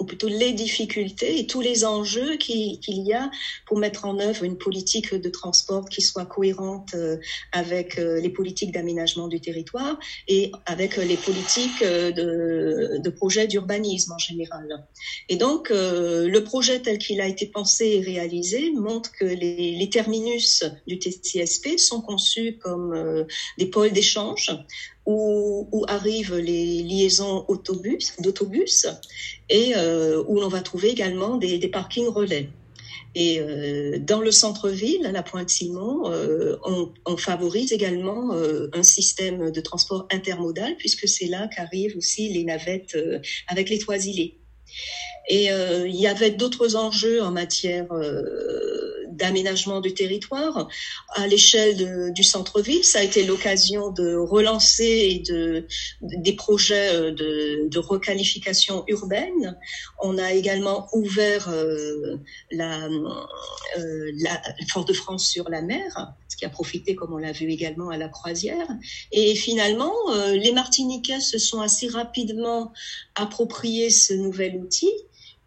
ou 0.00 0.04
plutôt 0.04 0.28
les 0.28 0.52
difficultés 0.52 1.38
et 1.38 1.46
tous 1.46 1.60
les 1.60 1.84
enjeux 1.84 2.36
qu'il 2.36 2.78
y 2.84 3.12
a 3.12 3.30
pour 3.66 3.78
mettre 3.78 4.04
en 4.04 4.18
œuvre 4.18 4.44
une 4.44 4.58
politique 4.58 5.14
de 5.14 5.28
transport 5.28 5.88
qui 5.88 6.02
soit 6.02 6.26
cohérente 6.26 6.94
euh, 6.94 7.16
avec 7.52 7.98
euh, 7.98 8.20
les 8.20 8.28
politiques 8.28 8.72
d'aménagement 8.72 9.28
du 9.28 9.40
territoire 9.40 9.98
et 10.26 10.50
avec 10.66 10.96
les 10.96 11.16
politiques 11.16 11.82
euh, 11.82 12.10
de, 12.10 12.98
de 12.98 13.10
projets 13.10 13.46
d'urbanisme 13.46 14.12
en 14.12 14.18
général. 14.18 14.84
Et 15.28 15.36
donc, 15.36 15.70
le 15.70 16.38
projet 16.40 16.80
tel 16.80 16.98
qu'il 16.98 17.20
a 17.20 17.26
été 17.26 17.46
pensé 17.46 17.86
et 17.86 18.00
réalisé 18.00 18.72
montre 18.72 19.12
que 19.12 19.24
les 19.24 19.88
terminus 19.90 20.64
du 20.86 20.98
TCSP 20.98 21.78
sont 21.78 22.00
conçus 22.00 22.58
comme 22.58 23.26
des 23.58 23.66
pôles 23.66 23.92
d'échange 23.92 24.50
où, 25.06 25.68
où, 25.72 25.84
arrivent 25.88 26.36
les 26.36 26.82
liaisons 26.82 27.44
autobus, 27.48 28.14
d'autobus 28.20 28.86
et 29.48 29.72
euh, 29.76 30.22
où 30.26 30.40
l'on 30.40 30.48
va 30.48 30.62
trouver 30.62 30.90
également 30.90 31.36
des, 31.36 31.58
des 31.58 31.68
parkings 31.68 32.08
relais. 32.08 32.48
Et 33.14 33.38
euh, 33.38 33.98
dans 34.00 34.20
le 34.20 34.32
centre-ville, 34.32 35.06
à 35.06 35.12
la 35.12 35.22
Pointe-Simon, 35.22 36.10
euh, 36.10 36.56
on, 36.64 36.92
on, 37.06 37.16
favorise 37.16 37.72
également 37.72 38.34
euh, 38.34 38.68
un 38.72 38.82
système 38.82 39.52
de 39.52 39.60
transport 39.60 40.08
intermodal, 40.10 40.76
puisque 40.78 41.06
c'est 41.06 41.26
là 41.26 41.48
qu'arrivent 41.54 41.96
aussi 41.96 42.32
les 42.32 42.42
navettes 42.42 42.96
euh, 42.96 43.20
avec 43.46 43.70
les 43.70 43.78
toisilés. 43.78 44.40
Et 45.28 45.52
euh, 45.52 45.86
il 45.86 45.94
y 45.94 46.08
avait 46.08 46.32
d'autres 46.32 46.74
enjeux 46.74 47.22
en 47.22 47.30
matière 47.30 47.86
d'aménagement 49.16 49.80
du 49.80 49.94
territoire 49.94 50.68
à 51.14 51.26
l'échelle 51.26 52.12
du 52.12 52.22
centre-ville. 52.22 52.84
Ça 52.84 53.00
a 53.00 53.02
été 53.02 53.24
l'occasion 53.24 53.90
de 53.90 54.14
relancer 54.14 54.84
et 54.84 55.18
de, 55.20 55.66
des 56.02 56.32
projets 56.32 56.94
euh, 56.94 57.10
de, 57.12 57.68
de, 57.68 57.78
requalification 57.78 58.84
urbaine. 58.88 59.56
On 60.02 60.18
a 60.18 60.32
également 60.32 60.88
ouvert 60.92 61.48
euh, 61.48 62.16
la, 62.50 62.88
euh, 63.78 64.12
la 64.18 64.40
Fort-de-France 64.68 65.26
sur 65.26 65.48
la 65.48 65.62
mer, 65.62 66.14
ce 66.28 66.36
qui 66.36 66.44
a 66.44 66.50
profité, 66.50 66.94
comme 66.94 67.12
on 67.12 67.18
l'a 67.18 67.32
vu 67.32 67.48
également, 67.50 67.90
à 67.90 67.96
la 67.96 68.08
croisière. 68.08 68.66
Et 69.12 69.34
finalement, 69.34 69.94
euh, 70.10 70.32
les 70.32 70.52
Martiniquais 70.52 71.20
se 71.20 71.38
sont 71.38 71.60
assez 71.60 71.88
rapidement 71.88 72.72
appropriés 73.14 73.90
ce 73.90 74.14
nouvel 74.14 74.56
outil 74.56 74.90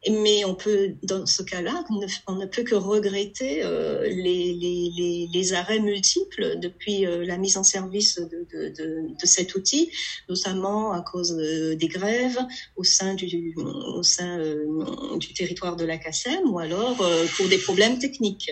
mais 0.10 0.46
on 0.46 0.56
peut, 0.56 0.96
dans 1.04 1.26
ce 1.26 1.44
cas-là, 1.44 1.84
on 2.28 2.36
ne 2.36 2.46
peut 2.46 2.64
que 2.64 2.76
regretter 2.76 3.64
euh, 3.64 4.08
les, 4.08 5.54
arrêts 5.54 5.80
multiples 5.80 6.60
depuis 6.60 7.06
euh, 7.06 7.26
la 7.26 7.38
mise 7.38 7.58
en 7.58 7.64
service 7.64 8.20
de, 8.20 9.16
cet 9.24 9.56
outil, 9.56 9.92
notamment 10.30 10.92
à 10.92 11.02
cause 11.02 11.36
des 11.36 11.88
grèves 11.88 12.40
au 12.76 12.84
sein 12.84 13.16
euh, 13.18 15.18
du 15.18 15.34
territoire 15.34 15.76
de 15.76 15.86
la 15.86 15.98
CACEM 15.98 16.50
ou 16.50 16.60
alors 16.60 16.98
pour 17.38 17.48
des 17.48 17.58
problèmes 17.58 18.00
techniques. 18.00 18.52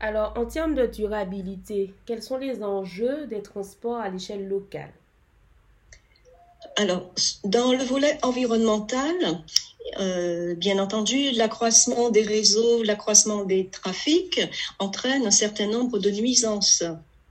Alors, 0.00 0.34
en 0.36 0.44
termes 0.44 0.74
de 0.74 0.86
durabilité, 0.86 1.94
quels 2.04 2.22
sont 2.22 2.36
les 2.36 2.62
enjeux 2.62 3.26
des 3.26 3.40
transports 3.40 3.96
à 3.96 4.10
l'échelle 4.10 4.48
locale? 4.48 4.92
Alors, 6.76 7.10
dans 7.44 7.72
le 7.72 7.84
volet 7.84 8.18
environnemental, 8.22 9.14
euh, 10.00 10.54
bien 10.54 10.78
entendu, 10.78 11.30
l'accroissement 11.32 12.10
des 12.10 12.22
réseaux, 12.22 12.82
l'accroissement 12.82 13.44
des 13.44 13.68
trafics 13.68 14.40
entraîne 14.78 15.26
un 15.26 15.30
certain 15.30 15.66
nombre 15.66 15.98
de 15.98 16.10
nuisances 16.10 16.82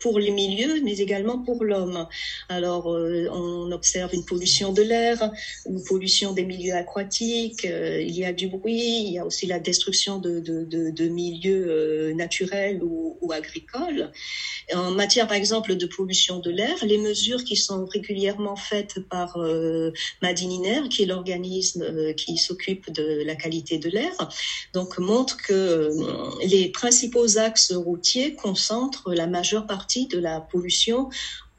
pour 0.04 0.20
les 0.20 0.32
milieux, 0.32 0.82
mais 0.84 0.98
également 0.98 1.40
pour 1.40 1.64
l'homme. 1.64 2.08
Alors, 2.50 2.94
euh, 2.94 3.30
on 3.32 3.72
observe 3.72 4.14
une 4.14 4.26
pollution 4.26 4.74
de 4.74 4.82
l'air, 4.82 5.32
une 5.66 5.82
pollution 5.82 6.34
des 6.34 6.44
milieux 6.44 6.76
aquatiques, 6.76 7.64
euh, 7.64 8.02
il 8.02 8.14
y 8.14 8.26
a 8.26 8.34
du 8.34 8.50
bruit, 8.50 9.06
il 9.06 9.14
y 9.14 9.20
a 9.20 9.26
aussi 9.26 9.46
la 9.46 9.60
destruction 9.60 10.20
de, 10.20 10.42
de, 10.42 10.66
de, 10.92 11.08
milieux 11.08 11.68
euh, 11.70 12.14
naturels 12.16 12.82
ou, 12.84 13.32
agricoles. 13.32 14.12
En 14.74 14.92
matière, 14.92 15.28
par 15.28 15.38
exemple, 15.38 15.76
de 15.76 15.86
pollution 15.86 16.40
de 16.40 16.52
l'air, 16.52 16.76
les 16.84 16.98
mesures 16.98 17.44
qui 17.46 17.56
sont 17.56 17.86
régulièrement 17.86 18.58
faites 18.58 19.00
par 19.10 19.40
Madininer, 20.22 20.82
qui 20.90 21.04
est 21.04 21.06
l'organisme 21.06 22.14
qui 22.14 22.38
s'occupe 22.38 22.92
de 22.92 23.24
la 23.26 23.36
qualité 23.36 23.80
de 23.80 23.90
l'air, 23.90 24.14
montrent 25.00 25.38
que 25.38 25.90
les 26.46 26.70
principaux 26.70 27.40
axes 27.40 27.72
routiers 27.72 28.36
concentrent 28.36 29.14
la 29.14 29.26
majeure 29.26 29.66
partie 29.66 29.93
de 30.02 30.20
la 30.20 30.42
pollution 30.42 31.10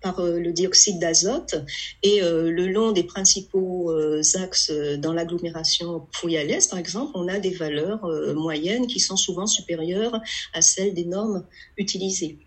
par 0.05 0.21
euh, 0.21 0.39
le 0.39 0.53
dioxyde 0.53 1.01
d'azote 1.01 1.55
et 2.03 2.23
euh, 2.23 2.51
le 2.51 2.69
long 2.69 2.93
des 2.93 3.05
principaux 3.05 3.91
euh, 3.91 4.21
axes 4.35 4.71
dans 4.99 5.15
l'agglomération 5.15 6.07
Fouillalaise, 6.13 6.67
par 6.67 6.79
exemple, 6.79 7.13
on 7.15 7.27
a 7.27 7.39
des 7.39 7.51
valeurs 7.51 8.07
moyennes 8.35 8.87
qui 8.87 9.01
sont 9.01 9.17
souvent 9.17 9.47
supérieures 9.47 10.21
à 10.53 10.61
celles 10.61 10.93
des 10.95 11.07
normes 11.07 11.47
utilisées. 11.79 12.39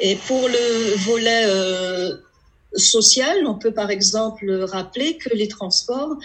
Et 0.00 0.16
pour 0.16 0.48
le 0.48 0.96
volet 1.04 1.46
social, 2.76 3.46
on 3.46 3.58
peut 3.58 3.72
par 3.72 3.90
exemple 3.90 4.50
rappeler 4.52 5.16
que 5.16 5.34
les 5.34 5.48
transports, 5.48 6.16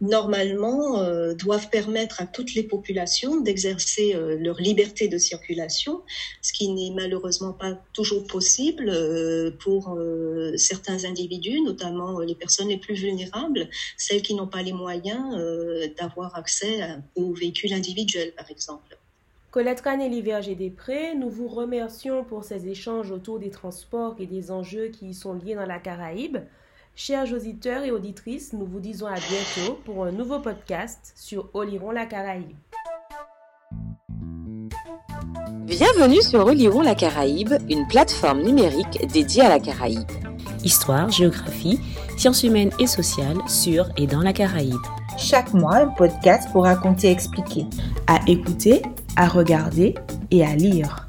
normalement, 0.00 1.00
euh, 1.00 1.34
doivent 1.34 1.70
permettre 1.70 2.20
à 2.20 2.26
toutes 2.26 2.54
les 2.54 2.62
populations 2.62 3.40
d'exercer 3.40 4.14
euh, 4.14 4.36
leur 4.38 4.60
liberté 4.60 5.08
de 5.08 5.18
circulation, 5.18 6.02
ce 6.42 6.52
qui 6.52 6.68
n'est 6.68 6.94
malheureusement 6.94 7.52
pas 7.52 7.80
toujours 7.92 8.26
possible 8.26 8.88
euh, 8.88 9.50
pour 9.50 9.98
certains 10.56 11.04
individus, 11.04 11.60
notamment 11.60 12.20
les 12.20 12.34
personnes 12.34 12.68
les 12.68 12.76
plus 12.76 12.94
vulnérables, 12.94 13.68
celles 13.96 14.22
qui 14.22 14.34
n'ont 14.34 14.46
pas 14.46 14.62
les 14.62 14.72
moyens 14.72 15.36
d'avoir 15.98 16.36
accès 16.36 16.80
aux 17.14 17.32
véhicules 17.32 17.72
individuels, 17.72 18.32
par 18.36 18.50
exemple. 18.50 18.98
Colette 19.54 19.82
Canelli 19.82 20.20
Verger 20.20 20.56
Després, 20.56 21.14
nous 21.14 21.30
vous 21.30 21.46
remercions 21.46 22.24
pour 22.24 22.42
ces 22.42 22.66
échanges 22.66 23.12
autour 23.12 23.38
des 23.38 23.50
transports 23.50 24.16
et 24.18 24.26
des 24.26 24.50
enjeux 24.50 24.88
qui 24.88 25.10
y 25.10 25.14
sont 25.14 25.32
liés 25.32 25.54
dans 25.54 25.64
la 25.64 25.78
Caraïbe. 25.78 26.38
Chers 26.96 27.32
auditeurs 27.32 27.84
et 27.84 27.92
auditrices, 27.92 28.52
nous 28.52 28.66
vous 28.66 28.80
disons 28.80 29.06
à 29.06 29.14
bientôt 29.14 29.78
pour 29.84 30.06
un 30.06 30.10
nouveau 30.10 30.40
podcast 30.40 31.12
sur 31.14 31.50
Oliron 31.54 31.92
la 31.92 32.04
Caraïbe. 32.06 32.56
Bienvenue 35.66 36.20
sur 36.20 36.44
Oliron 36.44 36.82
la 36.82 36.96
Caraïbe, 36.96 37.54
une 37.70 37.86
plateforme 37.86 38.42
numérique 38.42 39.06
dédiée 39.12 39.42
à 39.42 39.50
la 39.50 39.60
Caraïbe. 39.60 40.10
Histoire, 40.64 41.10
géographie, 41.10 41.78
sciences 42.16 42.42
humaines 42.42 42.72
et 42.80 42.88
sociales 42.88 43.38
sur 43.46 43.88
et 43.96 44.08
dans 44.08 44.22
la 44.22 44.32
Caraïbe. 44.32 44.82
Chaque 45.16 45.54
mois, 45.54 45.76
un 45.76 45.86
podcast 45.86 46.48
pour 46.50 46.64
raconter 46.64 47.06
et 47.06 47.12
expliquer. 47.12 47.66
À 48.08 48.18
écouter 48.26 48.82
à 49.16 49.28
regarder 49.28 49.94
et 50.30 50.44
à 50.44 50.54
lire. 50.54 51.06